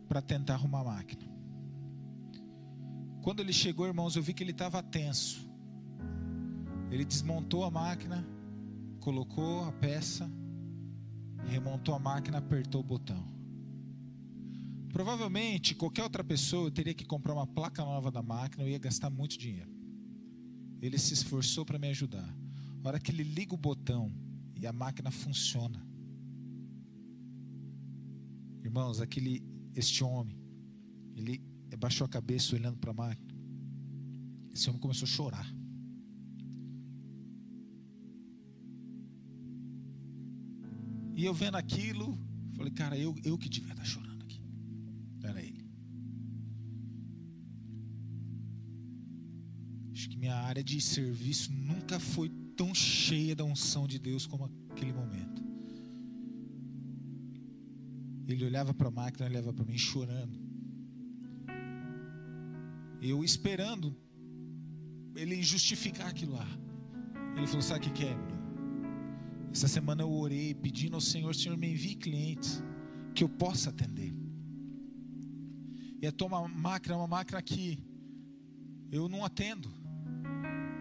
para 0.09 0.23
tentar 0.23 0.55
arrumar 0.55 0.81
a 0.81 0.85
máquina. 0.85 1.31
Quando 3.21 3.41
ele 3.41 3.53
chegou, 3.53 3.87
irmãos, 3.87 4.17
eu 4.17 4.23
vi 4.23 4.33
que 4.33 4.43
ele 4.43 4.53
estava 4.53 4.83
tenso. 4.83 5.47
Ele 6.91 7.05
desmontou 7.05 7.65
a 7.65 7.71
máquina, 7.71 8.27
colocou 8.99 9.67
a 9.67 9.73
peça, 9.73 10.27
remontou 11.49 11.95
a 11.95 11.99
máquina, 11.99 12.39
apertou 12.39 12.81
o 12.81 12.85
botão. 12.85 13.27
Provavelmente 14.93 15.75
qualquer 15.75 16.03
outra 16.03 16.25
pessoa 16.25 16.71
teria 16.71 16.95
que 16.95 17.05
comprar 17.05 17.35
uma 17.35 17.47
placa 17.47 17.85
nova 17.85 18.11
da 18.11 18.23
máquina, 18.23 18.63
eu 18.65 18.69
ia 18.69 18.79
gastar 18.79 19.11
muito 19.11 19.39
dinheiro. 19.39 19.71
Ele 20.81 20.99
se 20.99 21.15
esforçou 21.15 21.65
para 21.65 21.79
me 21.79 21.89
ajudar. 21.89 22.29
A 22.83 22.89
hora 22.89 23.01
que 23.01 23.11
ele 23.11 23.23
liga 23.23 23.55
o 23.55 23.59
botão 23.59 24.13
e 24.55 24.67
a 24.67 24.73
máquina 24.73 25.11
funciona. 25.11 25.85
Irmãos, 28.63 29.01
aquele 29.01 29.43
este 29.75 30.03
homem, 30.03 30.37
ele 31.17 31.43
baixou 31.79 32.05
a 32.05 32.09
cabeça 32.09 32.55
olhando 32.57 32.79
para 32.79 32.91
a 32.91 32.95
máquina. 32.95 33.35
Esse 34.53 34.69
homem 34.69 34.81
começou 34.81 35.07
a 35.07 35.11
chorar. 35.11 35.58
E 41.19 41.25
eu 41.25 41.35
vendo 41.35 41.57
aquilo, 41.57 42.17
falei, 42.55 42.73
cara, 42.73 42.97
eu, 42.97 43.13
eu 43.25 43.37
que 43.37 43.49
devia 43.49 43.73
estar 43.73 43.85
chorando 43.85 44.23
aqui. 44.23 44.41
Era 45.21 45.43
ele. 45.43 45.69
Acho 49.93 50.09
que 50.09 50.17
minha 50.17 50.37
área 50.37 50.63
de 50.63 50.81
serviço 50.81 51.53
nunca 51.53 51.99
foi 51.99 52.29
tão 52.57 52.73
cheia 52.73 53.35
da 53.35 53.43
unção 53.43 53.89
de 53.89 53.99
Deus 53.99 54.27
como 54.27 54.49
aquele 54.71 54.93
momento. 54.93 55.43
Ele 58.29 58.45
olhava 58.45 58.73
para 58.73 58.87
a 58.87 58.93
máquina, 58.93 59.27
olhava 59.27 59.53
para 59.53 59.65
mim 59.65 59.77
chorando. 59.77 60.39
Eu 63.03 63.25
esperando 63.25 63.93
ele 65.17 65.43
justificar 65.43 66.11
aquilo 66.11 66.35
lá. 66.35 66.49
Ele 67.37 67.47
falou: 67.49 67.63
Sabe 67.63 67.89
o 67.89 67.93
que 67.93 68.05
é? 68.05 68.28
Essa 69.53 69.69
semana 69.69 70.03
eu 70.03 70.11
orei 70.11 70.55
pedindo 70.55 70.95
ao 70.95 71.01
Senhor: 71.01 71.35
Senhor, 71.35 71.57
me 71.57 71.73
envie 71.73 71.95
clientes 71.95 72.63
que 73.15 73.25
eu 73.25 73.29
possa 73.29 73.71
atender. 73.71 74.15
E 76.01 76.07
a 76.07 76.13
tua 76.13 76.49
máquina 76.49 76.95
é 76.95 76.99
uma 76.99 77.07
máquina 77.07 77.43
que 77.43 77.79
eu 78.91 79.09
não 79.09 79.25
atendo. 79.25 79.69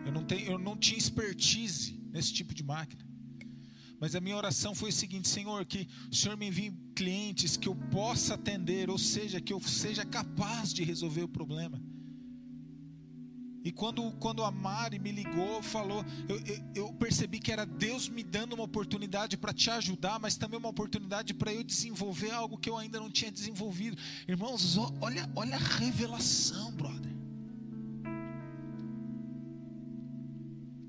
Eu 0.06 0.12
não, 0.12 0.24
tenho, 0.24 0.52
eu 0.52 0.60
não 0.60 0.78
tinha 0.78 0.98
expertise 0.98 2.00
nesse 2.12 2.32
tipo 2.32 2.54
de 2.54 2.64
máquina. 2.64 3.06
Mas 4.00 4.16
a 4.16 4.22
minha 4.22 4.38
oração 4.38 4.76
foi 4.76 4.90
o 4.90 4.94
seguinte: 4.94 5.28
Senhor, 5.28 5.66
que 5.66 5.88
o 6.12 6.16
Senhor 6.16 6.38
me 6.38 6.48
envie 6.48 6.72
clientes 6.96 7.58
que 7.58 7.68
eu 7.68 7.76
possa 7.76 8.36
atender, 8.36 8.90
ou 8.90 8.98
seja, 8.98 9.42
que 9.42 9.52
eu 9.52 9.60
seja 9.60 10.06
capaz 10.06 10.74
de 10.74 10.84
resolver 10.84 11.24
o 11.24 11.28
problema. 11.28 11.82
E 13.68 13.72
quando, 13.74 14.14
quando 14.14 14.46
a 14.46 14.50
Mari 14.50 14.98
me 14.98 15.12
ligou, 15.12 15.62
falou, 15.62 16.02
eu, 16.30 16.40
eu, 16.46 16.64
eu 16.74 16.94
percebi 16.94 17.38
que 17.38 17.52
era 17.52 17.66
Deus 17.66 18.08
me 18.08 18.24
dando 18.24 18.54
uma 18.54 18.64
oportunidade 18.64 19.36
para 19.36 19.52
te 19.52 19.70
ajudar, 19.70 20.18
mas 20.22 20.38
também 20.38 20.58
uma 20.58 20.70
oportunidade 20.70 21.34
para 21.34 21.54
eu 21.54 21.66
desenvolver 21.66 22.32
algo 22.32 22.58
que 22.58 22.70
eu 22.70 22.78
ainda 22.78 22.98
não 22.98 23.12
tinha 23.12 23.30
desenvolvido. 23.30 23.98
Irmãos, 24.26 24.78
olha, 25.02 25.30
olha 25.36 25.56
a 25.56 25.60
revelação, 25.60 26.72
brother. 26.72 27.12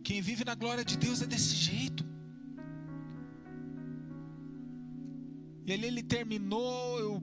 Quem 0.04 0.22
vive 0.22 0.44
na 0.44 0.54
glória 0.54 0.84
de 0.84 0.96
Deus 0.96 1.20
é 1.20 1.26
desse 1.26 1.56
jeito. 1.56 2.06
E 5.66 5.72
ali 5.72 5.84
ele 5.84 6.04
terminou, 6.04 7.00
eu 7.00 7.22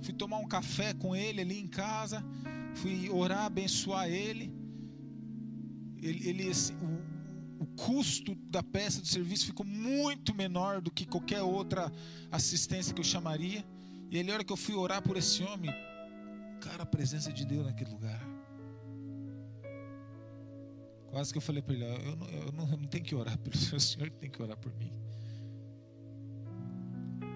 fui 0.00 0.14
tomar 0.14 0.38
um 0.38 0.46
café 0.46 0.94
com 0.94 1.16
ele 1.16 1.40
ali 1.40 1.58
em 1.58 1.66
casa 1.66 2.24
fui 2.74 3.08
orar, 3.10 3.44
abençoar 3.44 4.08
ele. 4.08 4.52
Ele, 6.02 6.28
ele 6.28 6.50
assim, 6.50 6.74
o, 6.74 7.62
o 7.62 7.66
custo 7.66 8.34
da 8.34 8.62
peça 8.62 9.00
do 9.00 9.06
serviço 9.06 9.46
ficou 9.46 9.64
muito 9.64 10.34
menor 10.34 10.80
do 10.80 10.90
que 10.90 11.06
qualquer 11.06 11.42
outra 11.42 11.90
assistência 12.30 12.92
que 12.92 13.00
eu 13.00 13.04
chamaria. 13.04 13.64
E 14.10 14.18
ele, 14.18 14.30
a 14.30 14.34
hora 14.34 14.44
que 14.44 14.52
eu 14.52 14.56
fui 14.56 14.74
orar 14.74 15.02
por 15.02 15.16
esse 15.16 15.42
homem, 15.42 15.70
cara, 16.60 16.82
a 16.82 16.86
presença 16.86 17.32
de 17.32 17.44
Deus 17.44 17.64
naquele 17.64 17.90
lugar. 17.90 18.20
Quase 21.10 21.32
que 21.32 21.38
eu 21.38 21.42
falei 21.42 21.62
para 21.62 21.74
ele: 21.74 21.84
eu 21.84 22.16
não, 22.16 22.28
eu, 22.28 22.52
não, 22.52 22.70
eu 22.70 22.76
não 22.76 22.86
tenho 22.86 23.04
que 23.04 23.14
orar 23.14 23.38
pelo 23.38 23.56
Senhor, 23.56 23.76
o 23.76 23.80
Senhor 23.80 24.10
tem 24.10 24.30
que 24.30 24.42
orar 24.42 24.56
por 24.56 24.74
mim. 24.74 24.92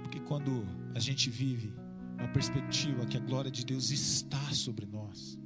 Porque 0.03 0.21
quando 0.21 0.67
a 0.95 0.99
gente 0.99 1.31
vive 1.31 1.73
uma 2.19 2.29
perspectiva 2.29 3.07
que 3.07 3.17
a 3.17 3.21
glória 3.21 3.51
de 3.51 3.65
Deus 3.65 3.91
está 3.91 4.53
sobre 4.53 4.85
nós. 4.87 5.39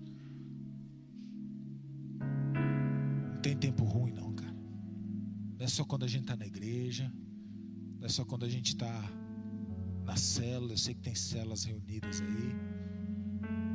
Não 3.35 3.41
tem 3.43 3.57
tempo 3.57 3.85
ruim, 3.85 4.13
não, 4.13 4.33
cara. 4.33 4.57
Não 5.59 5.65
é 5.65 5.69
só 5.69 5.85
quando 5.85 6.05
a 6.05 6.09
gente 6.09 6.23
está 6.23 6.37
na 6.37 6.47
igreja, 6.47 7.13
não 7.99 8.07
é 8.07 8.09
só 8.09 8.25
quando 8.25 8.45
a 8.45 8.49
gente 8.49 8.69
está 8.69 8.93
na 10.05 10.17
célula. 10.17 10.73
Eu 10.73 10.79
sei 10.79 10.95
que 10.95 11.03
tem 11.03 11.15
células 11.15 11.65
reunidas 11.65 12.23
aí. 12.23 12.57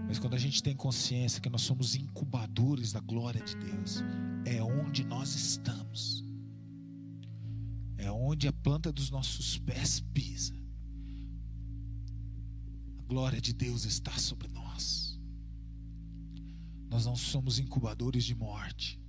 Mas 0.07 0.17
quando 0.17 0.33
a 0.33 0.39
gente 0.39 0.63
tem 0.63 0.75
consciência 0.75 1.39
que 1.39 1.49
nós 1.49 1.61
somos 1.61 1.95
incubadores 1.95 2.91
da 2.93 2.99
glória 2.99 3.43
de 3.43 3.55
Deus, 3.57 4.01
é 4.45 4.63
onde 4.63 5.03
nós 5.03 5.35
estamos, 5.35 6.23
é 7.97 8.09
onde 8.09 8.47
a 8.47 8.53
planta 8.53 8.91
dos 8.91 9.11
nossos 9.11 9.59
pés 9.59 9.99
pisa 9.99 10.66
glória 13.07 13.39
de 13.39 13.53
Deus 13.53 13.85
está 13.85 14.11
sobre 14.17 14.49
nós. 14.49 15.19
Nós 16.89 17.05
não 17.05 17.15
somos 17.15 17.57
incubadores 17.57 18.23
de 18.25 18.35
morte, 18.35 18.99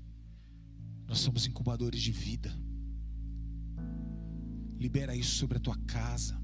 nós 1.07 1.19
somos 1.19 1.47
incubadores 1.47 2.01
de 2.01 2.13
vida. 2.13 2.51
Libera 4.79 5.15
isso 5.17 5.35
sobre 5.37 5.59
a 5.59 5.61
tua 5.61 5.77
casa, 5.79 6.41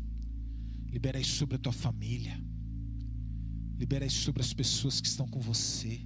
libera 0.88 1.20
isso 1.20 1.36
sobre 1.36 1.54
a 1.56 1.58
tua 1.58 1.72
família, 1.72 2.36
libera 3.78 4.04
isso 4.04 4.22
sobre 4.22 4.42
as 4.42 4.52
pessoas 4.52 5.00
que 5.00 5.06
estão 5.06 5.26
com 5.28 5.40
você. 5.40 6.04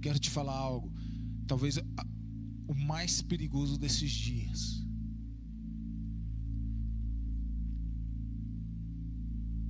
Quero 0.00 0.18
te 0.18 0.30
falar 0.30 0.56
algo, 0.56 0.92
talvez 1.46 1.78
o 2.66 2.74
mais 2.74 3.20
perigoso 3.20 3.78
desses 3.78 4.10
dias 4.10 4.83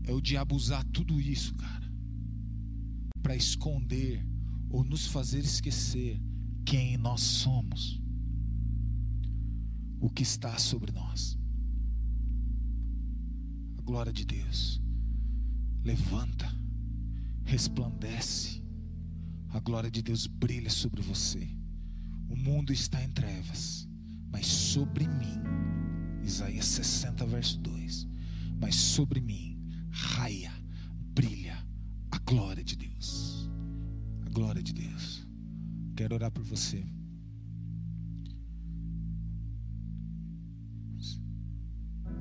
é 0.07 0.13
o 0.13 0.21
diabo 0.21 0.55
usar 0.55 0.85
tudo 0.85 1.21
isso, 1.21 1.55
cara, 1.55 1.91
para 3.23 3.35
esconder 3.35 4.25
ou 4.69 4.85
nos 4.85 5.07
fazer 5.07 5.41
esquecer 5.41 6.21
quem 6.65 6.97
nós 6.99 7.21
somos, 7.21 8.01
o 10.01 10.11
que 10.11 10.23
está 10.23 10.59
sobre 10.59 10.93
nós. 10.93 11.39
A 13.79 13.83
glória 13.83 14.13
de 14.13 14.25
Deus 14.25 14.81
levanta, 15.83 16.47
resplandece, 17.45 18.63
a 19.49 19.61
glória 19.61 19.91
de 19.91 20.03
Deus 20.03 20.27
brilha 20.27 20.71
sobre 20.71 21.01
você. 21.01 21.49
O 22.29 22.37
mundo 22.37 22.73
está 22.73 23.03
em 23.03 23.11
trevas, 23.11 23.89
mas 24.31 24.47
sobre 24.47 25.07
mim, 25.07 25.41
Isaías 26.23 26.67
60, 26.67 27.25
verso 27.27 27.59
2: 27.61 28.07
Mas 28.59 28.75
sobre 28.75 29.21
mim 29.21 29.54
raia, 29.95 30.53
brilha 31.15 31.57
a 32.11 32.19
glória 32.19 32.65
de 32.65 32.77
Deus. 32.77 33.49
A 34.27 34.31
glória 34.31 34.63
de 34.63 34.73
Deus. 34.73 35.27
Quero 35.97 36.17
orar 36.17 36.33
por 36.33 36.43
você. 36.43 36.85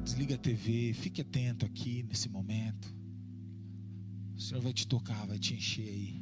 Desliga 0.04 0.36
a 0.36 0.38
TV, 0.38 0.94
fique 0.94 1.22
atento 1.22 1.66
aqui 1.66 2.04
nesse 2.04 2.30
momento. 2.30 2.94
O 4.36 4.40
Senhor 4.40 4.62
vai 4.62 4.74
te 4.74 4.86
tocar, 4.88 5.26
vai 5.26 5.40
te 5.40 5.56
encher 5.56 5.88
aí. 5.88 6.22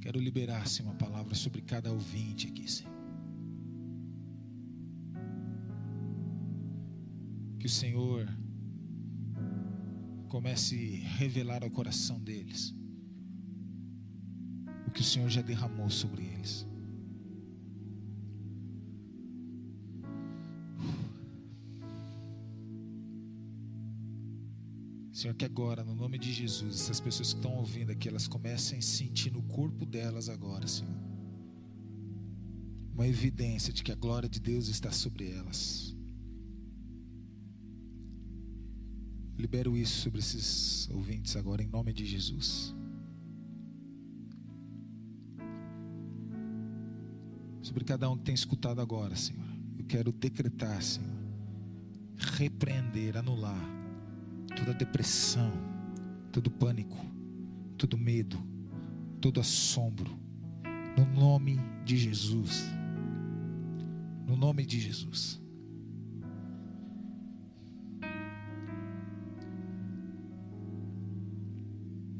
Quero 0.00 0.20
liberar 0.20 0.62
assim, 0.62 0.82
uma 0.82 0.94
palavra 0.94 1.34
sobre 1.34 1.62
cada 1.62 1.90
ouvinte 1.90 2.48
aqui, 2.48 2.70
Senhor. 2.70 2.92
Que 7.58 7.66
o 7.66 7.70
Senhor 7.70 8.28
comece 10.32 11.02
a 11.04 11.08
revelar 11.18 11.62
ao 11.62 11.70
coração 11.70 12.18
deles 12.18 12.74
que 14.94 15.02
o 15.02 15.04
Senhor 15.04 15.28
já 15.28 15.42
derramou 15.42 15.90
sobre 15.90 16.22
eles. 16.22 16.66
Senhor, 25.12 25.34
que 25.34 25.44
agora, 25.44 25.84
no 25.84 25.94
nome 25.94 26.18
de 26.18 26.32
Jesus, 26.32 26.80
essas 26.80 26.98
pessoas 26.98 27.32
que 27.32 27.38
estão 27.38 27.54
ouvindo 27.56 27.92
aqui, 27.92 28.08
elas 28.08 28.26
comecem 28.26 28.78
a 28.78 28.82
sentir 28.82 29.30
no 29.30 29.42
corpo 29.42 29.84
delas 29.84 30.30
agora, 30.30 30.66
Senhor, 30.66 30.96
uma 32.94 33.06
evidência 33.06 33.70
de 33.70 33.82
que 33.82 33.92
a 33.92 33.94
glória 33.94 34.30
de 34.30 34.40
Deus 34.40 34.68
está 34.68 34.90
sobre 34.90 35.30
elas. 35.30 35.91
Libero 39.42 39.76
isso 39.76 40.02
sobre 40.02 40.20
esses 40.20 40.88
ouvintes 40.90 41.34
agora, 41.34 41.64
em 41.64 41.66
nome 41.66 41.92
de 41.92 42.06
Jesus. 42.06 42.72
Sobre 47.60 47.82
cada 47.82 48.08
um 48.08 48.16
que 48.16 48.22
tem 48.22 48.36
escutado 48.36 48.80
agora, 48.80 49.16
Senhor. 49.16 49.44
Eu 49.76 49.84
quero 49.84 50.12
decretar, 50.12 50.80
Senhor, 50.80 51.10
repreender, 52.38 53.16
anular 53.16 53.60
toda 54.54 54.72
depressão, 54.72 55.50
todo 56.30 56.48
pânico, 56.48 57.04
todo 57.76 57.98
medo, 57.98 58.38
todo 59.20 59.40
assombro, 59.40 60.16
no 60.96 61.04
nome 61.04 61.58
de 61.84 61.96
Jesus. 61.96 62.62
No 64.24 64.36
nome 64.36 64.64
de 64.64 64.78
Jesus. 64.78 65.41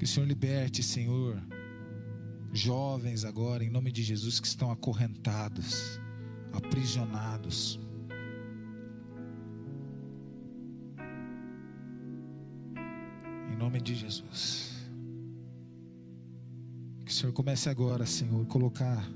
Que 0.03 0.05
o 0.05 0.09
Senhor 0.09 0.27
liberte, 0.27 0.83
Senhor, 0.83 1.41
jovens 2.53 3.25
agora, 3.25 3.63
em 3.63 3.71
nome 3.71 3.93
de 3.93 4.03
Jesus, 4.03 4.41
que 4.41 4.49
estão 4.49 4.73
acorrentados, 4.73 6.01
aprisionados 6.53 7.79
nome 13.57 13.81
de 13.81 13.95
Jesus. 13.95 14.73
Que 17.07 17.13
o 17.13 17.15
Senhor 17.15 17.33
comece 17.33 17.69
agora, 17.69 18.05
Senhor, 18.05 18.45
colocar 18.47 19.09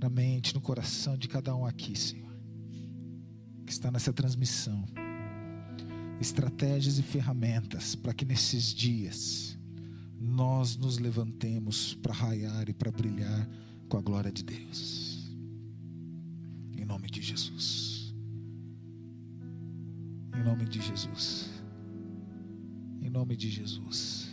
na 0.00 0.10
mente, 0.10 0.52
no 0.52 0.60
coração 0.60 1.16
de 1.16 1.28
cada 1.28 1.54
um 1.54 1.64
aqui, 1.64 1.96
Senhor, 1.96 2.36
que 3.64 3.70
está 3.70 3.88
nessa 3.88 4.12
transmissão, 4.12 4.84
estratégias 6.20 6.98
e 6.98 7.04
ferramentas 7.04 7.94
para 7.94 8.12
que 8.12 8.24
nesses 8.24 8.74
dias 8.74 9.61
nós 10.22 10.76
nos 10.76 10.98
levantemos 10.98 11.94
para 11.94 12.12
raiar 12.12 12.68
e 12.68 12.72
para 12.72 12.90
brilhar 12.90 13.48
com 13.88 13.98
a 13.98 14.00
glória 14.00 14.30
de 14.30 14.42
Deus. 14.42 15.30
Em 16.76 16.84
nome 16.84 17.08
de 17.10 17.20
Jesus. 17.20 18.14
Em 20.34 20.42
nome 20.42 20.64
de 20.66 20.80
Jesus 20.80 21.52
nome 23.12 23.36
de 23.36 23.50
Jesus. 23.50 24.28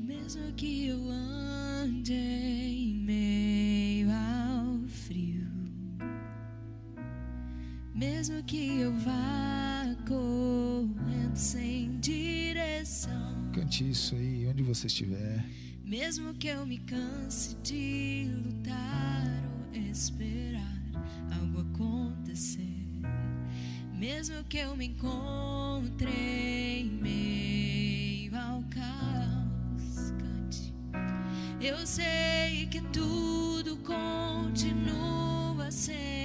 Mesmo 0.00 0.52
que 0.54 0.86
eu 0.86 0.98
ande 1.10 2.14
em 2.14 2.94
meio 2.94 4.08
ao 4.10 4.88
frio, 4.88 5.46
mesmo 7.94 8.42
que 8.44 8.80
eu 8.80 8.92
vá 8.96 9.94
correndo 10.08 10.51
sem 11.34 11.98
direção. 12.00 13.50
Cante 13.52 13.88
isso 13.88 14.14
aí, 14.14 14.46
onde 14.48 14.62
você 14.62 14.86
estiver. 14.86 15.44
Mesmo 15.84 16.34
que 16.34 16.48
eu 16.48 16.64
me 16.64 16.78
canse 16.78 17.54
de 17.62 18.30
lutar 18.44 19.26
ou 19.74 19.90
esperar 19.90 20.80
algo 21.30 21.60
acontecer 21.60 22.72
mesmo 24.02 24.42
que 24.48 24.58
eu 24.58 24.74
me 24.74 24.86
encontre 24.86 26.10
em 26.10 26.86
meio 26.86 28.36
ao 28.36 28.60
caos, 28.64 30.10
cante. 30.18 30.74
Eu 31.60 31.86
sei 31.86 32.66
que 32.66 32.80
tudo 32.92 33.76
continua 33.76 35.70
sendo 35.70 36.21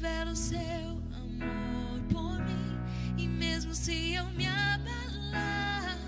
revela 0.00 0.32
o 0.32 0.36
seu 0.36 0.56
amor 0.56 2.00
por 2.10 2.42
mim. 2.42 2.78
E 3.18 3.28
mesmo 3.28 3.74
se 3.74 4.14
eu 4.14 4.24
me 4.30 4.46
abalar, 4.46 5.98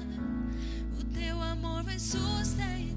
o 0.99 1.05
teu 1.13 1.43
amor 1.43 1.83
vai 1.83 1.99
sustentar. 1.99 2.92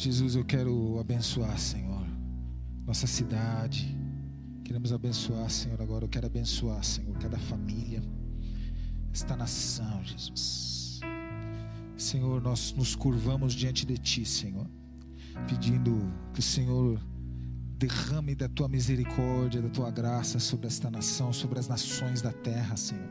Jesus, 0.00 0.34
eu 0.34 0.44
quero 0.44 0.98
abençoar, 0.98 1.58
Senhor, 1.58 2.06
nossa 2.86 3.06
cidade. 3.06 3.94
Queremos 4.64 4.94
abençoar, 4.94 5.50
Senhor, 5.50 5.80
agora. 5.82 6.06
Eu 6.06 6.08
quero 6.08 6.26
abençoar, 6.26 6.82
Senhor, 6.82 7.18
cada 7.18 7.38
família, 7.38 8.02
esta 9.12 9.36
nação, 9.36 10.02
Jesus. 10.02 11.00
Senhor, 11.98 12.40
nós 12.40 12.72
nos 12.72 12.96
curvamos 12.96 13.52
diante 13.52 13.84
de 13.84 13.98
Ti, 13.98 14.24
Senhor, 14.24 14.66
pedindo 15.46 16.10
que 16.32 16.40
o 16.40 16.42
Senhor 16.42 16.98
derrame 17.80 18.34
da 18.34 18.46
Tua 18.46 18.68
misericórdia, 18.68 19.62
da 19.62 19.70
Tua 19.70 19.90
graça 19.90 20.38
sobre 20.38 20.66
esta 20.66 20.90
nação, 20.90 21.32
sobre 21.32 21.58
as 21.58 21.66
nações 21.66 22.20
da 22.20 22.30
terra, 22.30 22.76
Senhor. 22.76 23.08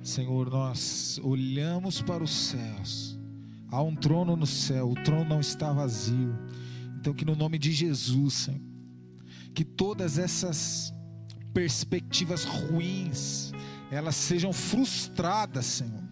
Senhor, 0.00 0.48
nós 0.48 1.18
olhamos 1.24 2.00
para 2.00 2.22
os 2.22 2.30
céus. 2.30 3.18
Há 3.68 3.82
um 3.82 3.96
trono 3.96 4.36
no 4.36 4.46
céu, 4.46 4.92
o 4.92 4.94
trono 4.94 5.28
não 5.28 5.40
está 5.40 5.72
vazio. 5.72 6.38
Então, 6.96 7.12
que 7.12 7.24
no 7.24 7.34
nome 7.34 7.58
de 7.58 7.72
Jesus, 7.72 8.34
Senhor, 8.34 8.60
que 9.52 9.64
todas 9.64 10.16
essas 10.16 10.94
perspectivas 11.52 12.44
ruins, 12.44 13.50
elas 13.90 14.14
sejam 14.14 14.52
frustradas, 14.52 15.66
Senhor. 15.66 16.04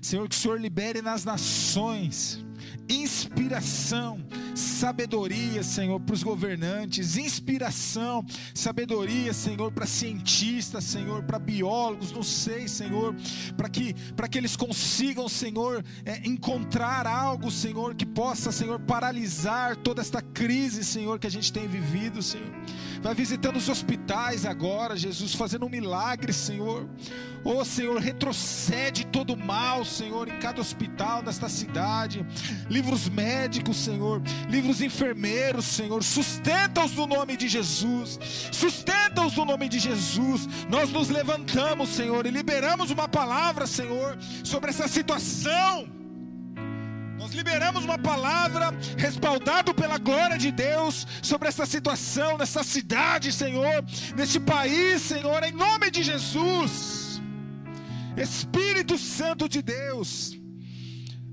Senhor, 0.00 0.26
que 0.26 0.34
o 0.34 0.38
Senhor 0.38 0.58
libere 0.58 1.02
nas 1.02 1.22
nações 1.22 2.44
inspiração, 2.88 4.24
sabedoria, 4.54 5.62
Senhor, 5.62 5.98
para 6.00 6.14
os 6.14 6.22
governantes, 6.22 7.16
inspiração, 7.16 8.24
sabedoria, 8.54 9.32
Senhor, 9.32 9.72
para 9.72 9.86
cientistas, 9.86 10.84
Senhor, 10.84 11.22
para 11.22 11.38
biólogos, 11.38 12.12
não 12.12 12.22
sei, 12.22 12.68
Senhor, 12.68 13.14
para 13.56 13.68
que, 13.68 13.94
para 14.14 14.28
que 14.28 14.38
eles 14.38 14.56
consigam, 14.56 15.28
Senhor, 15.28 15.84
é, 16.04 16.26
encontrar 16.26 17.06
algo, 17.06 17.50
Senhor, 17.50 17.94
que 17.94 18.06
possa, 18.06 18.52
Senhor, 18.52 18.78
paralisar 18.80 19.76
toda 19.76 20.00
esta 20.00 20.20
crise, 20.20 20.84
Senhor, 20.84 21.18
que 21.18 21.26
a 21.26 21.30
gente 21.30 21.52
tem 21.52 21.66
vivido, 21.66 22.22
Senhor. 22.22 22.52
Vai 23.04 23.14
visitando 23.14 23.56
os 23.56 23.68
hospitais 23.68 24.46
agora, 24.46 24.96
Jesus, 24.96 25.34
fazendo 25.34 25.66
um 25.66 25.68
milagre, 25.68 26.32
Senhor. 26.32 26.88
Oh, 27.44 27.62
Senhor, 27.62 28.00
retrocede 28.00 29.04
todo 29.04 29.34
o 29.34 29.36
mal, 29.36 29.84
Senhor, 29.84 30.26
em 30.26 30.38
cada 30.38 30.58
hospital 30.58 31.22
desta 31.22 31.46
cidade. 31.46 32.24
Livros 32.70 33.06
médicos, 33.06 33.76
Senhor. 33.76 34.22
Livros 34.48 34.80
enfermeiros, 34.80 35.66
Senhor. 35.66 36.02
Sustenta-os 36.02 36.94
no 36.94 37.06
nome 37.06 37.36
de 37.36 37.46
Jesus. 37.46 38.18
Sustenta-os 38.50 39.36
no 39.36 39.44
nome 39.44 39.68
de 39.68 39.78
Jesus. 39.78 40.48
Nós 40.70 40.90
nos 40.90 41.10
levantamos, 41.10 41.90
Senhor, 41.90 42.24
e 42.24 42.30
liberamos 42.30 42.90
uma 42.90 43.06
palavra, 43.06 43.66
Senhor, 43.66 44.16
sobre 44.42 44.70
essa 44.70 44.88
situação. 44.88 46.03
Nós 47.18 47.32
liberamos 47.32 47.84
uma 47.84 47.98
palavra 47.98 48.72
respaldado 48.98 49.72
pela 49.74 49.98
glória 49.98 50.36
de 50.36 50.50
Deus 50.50 51.06
sobre 51.22 51.48
essa 51.48 51.64
situação, 51.64 52.36
nessa 52.36 52.62
cidade, 52.62 53.32
Senhor, 53.32 53.84
neste 54.16 54.40
país, 54.40 55.02
Senhor, 55.02 55.42
em 55.42 55.52
nome 55.52 55.90
de 55.90 56.02
Jesus. 56.02 57.20
Espírito 58.16 58.96
Santo 58.96 59.48
de 59.48 59.60
Deus, 59.62 60.38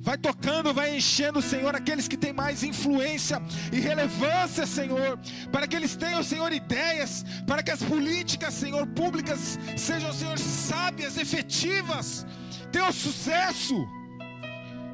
vai 0.02 0.18
tocando, 0.18 0.74
vai 0.74 0.96
enchendo, 0.96 1.42
Senhor, 1.42 1.76
aqueles 1.76 2.08
que 2.08 2.18
têm 2.18 2.34
mais 2.34 2.64
influência 2.64 3.42
e 3.72 3.80
relevância, 3.80 4.66
Senhor, 4.66 5.20
para 5.52 5.68
que 5.68 5.76
eles 5.76 5.96
tenham, 5.96 6.24
Senhor, 6.24 6.52
ideias, 6.52 7.24
para 7.46 7.62
que 7.62 7.72
as 7.72 7.84
políticas, 7.84 8.54
Senhor, 8.54 8.86
públicas 8.88 9.60
sejam, 9.78 10.12
Senhor, 10.12 10.38
sábias, 10.40 11.18
efetivas, 11.18 12.26
tenham 12.72 12.92
sucesso, 12.92 13.76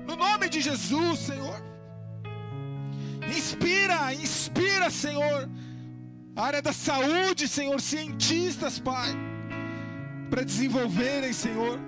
no 0.07 0.15
nome 0.15 0.49
de 0.49 0.61
Jesus, 0.61 1.19
Senhor. 1.19 1.61
Inspira, 3.37 4.13
inspira, 4.13 4.89
Senhor, 4.89 5.49
a 6.35 6.41
área 6.43 6.61
da 6.61 6.73
saúde, 6.73 7.47
Senhor, 7.47 7.79
cientistas, 7.81 8.79
Pai 8.79 9.27
para 10.29 10.43
desenvolverem, 10.43 11.33
Senhor, 11.33 11.79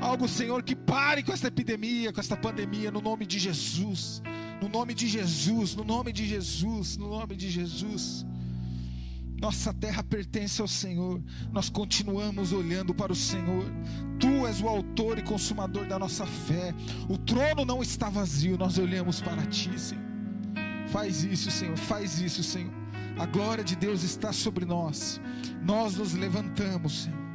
algo, 0.00 0.28
Senhor, 0.28 0.62
que 0.62 0.74
pare 0.74 1.22
com 1.22 1.32
esta 1.32 1.48
epidemia, 1.48 2.12
com 2.12 2.20
esta 2.20 2.36
pandemia, 2.36 2.90
no 2.90 3.00
nome 3.00 3.26
de 3.26 3.38
Jesus. 3.38 4.22
No 4.60 4.68
nome 4.68 4.94
de 4.94 5.06
Jesus, 5.06 5.74
no 5.74 5.84
nome 5.84 6.12
de 6.12 6.26
Jesus, 6.26 6.96
no 6.96 7.08
nome 7.08 7.36
de 7.36 7.48
Jesus. 7.48 8.26
Nossa 9.40 9.72
terra 9.72 10.02
pertence 10.02 10.60
ao 10.60 10.68
Senhor. 10.68 11.22
Nós 11.52 11.68
continuamos 11.68 12.52
olhando 12.52 12.94
para 12.94 13.12
o 13.12 13.16
Senhor. 13.16 13.64
Tu 14.18 14.46
és 14.46 14.60
o 14.60 14.68
autor 14.68 15.18
e 15.18 15.22
consumador 15.22 15.86
da 15.86 15.98
nossa 15.98 16.24
fé. 16.24 16.74
O 17.08 17.18
trono 17.18 17.64
não 17.64 17.82
está 17.82 18.08
vazio. 18.08 18.56
Nós 18.56 18.78
olhamos 18.78 19.20
para 19.20 19.44
ti, 19.46 19.78
Senhor. 19.78 20.04
Faz 20.88 21.22
isso, 21.24 21.50
Senhor. 21.50 21.76
Faz 21.76 22.20
isso, 22.20 22.42
Senhor. 22.42 22.72
A 23.18 23.26
glória 23.26 23.64
de 23.64 23.76
Deus 23.76 24.02
está 24.02 24.32
sobre 24.32 24.64
nós. 24.64 25.20
Nós 25.62 25.96
nos 25.96 26.14
levantamos, 26.14 27.04
Senhor 27.04 27.25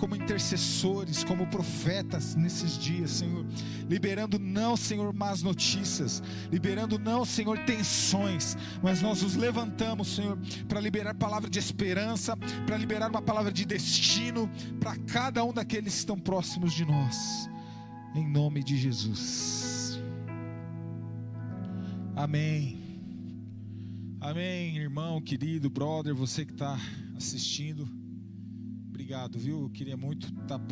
como 0.00 0.16
intercessores, 0.16 1.22
como 1.22 1.46
profetas 1.46 2.34
nesses 2.34 2.78
dias, 2.78 3.10
Senhor, 3.10 3.44
liberando 3.86 4.38
não, 4.38 4.74
Senhor, 4.74 5.12
más 5.12 5.42
notícias, 5.42 6.22
liberando 6.50 6.98
não, 6.98 7.22
Senhor, 7.22 7.58
tensões, 7.66 8.56
mas 8.82 9.02
nós 9.02 9.20
nos 9.22 9.36
levantamos, 9.36 10.08
Senhor, 10.08 10.38
para 10.66 10.80
liberar 10.80 11.14
palavra 11.14 11.50
de 11.50 11.58
esperança, 11.58 12.34
para 12.64 12.78
liberar 12.78 13.10
uma 13.10 13.20
palavra 13.20 13.52
de 13.52 13.66
destino 13.66 14.50
para 14.80 14.96
cada 14.96 15.44
um 15.44 15.52
daqueles 15.52 15.92
que 15.92 15.98
estão 15.98 16.18
próximos 16.18 16.72
de 16.72 16.86
nós, 16.86 17.50
em 18.14 18.26
nome 18.26 18.64
de 18.64 18.78
Jesus. 18.78 20.00
Amém. 22.16 22.80
Amém, 24.18 24.78
irmão, 24.78 25.20
querido, 25.20 25.68
brother, 25.68 26.14
você 26.14 26.46
que 26.46 26.52
está 26.52 26.78
assistindo 27.14 27.99
obrigado, 29.10 29.38
viu? 29.40 29.62
Eu 29.62 29.70
queria 29.70 29.96
muito 29.96 30.28
estar 30.28 30.58
próximo. 30.60 30.70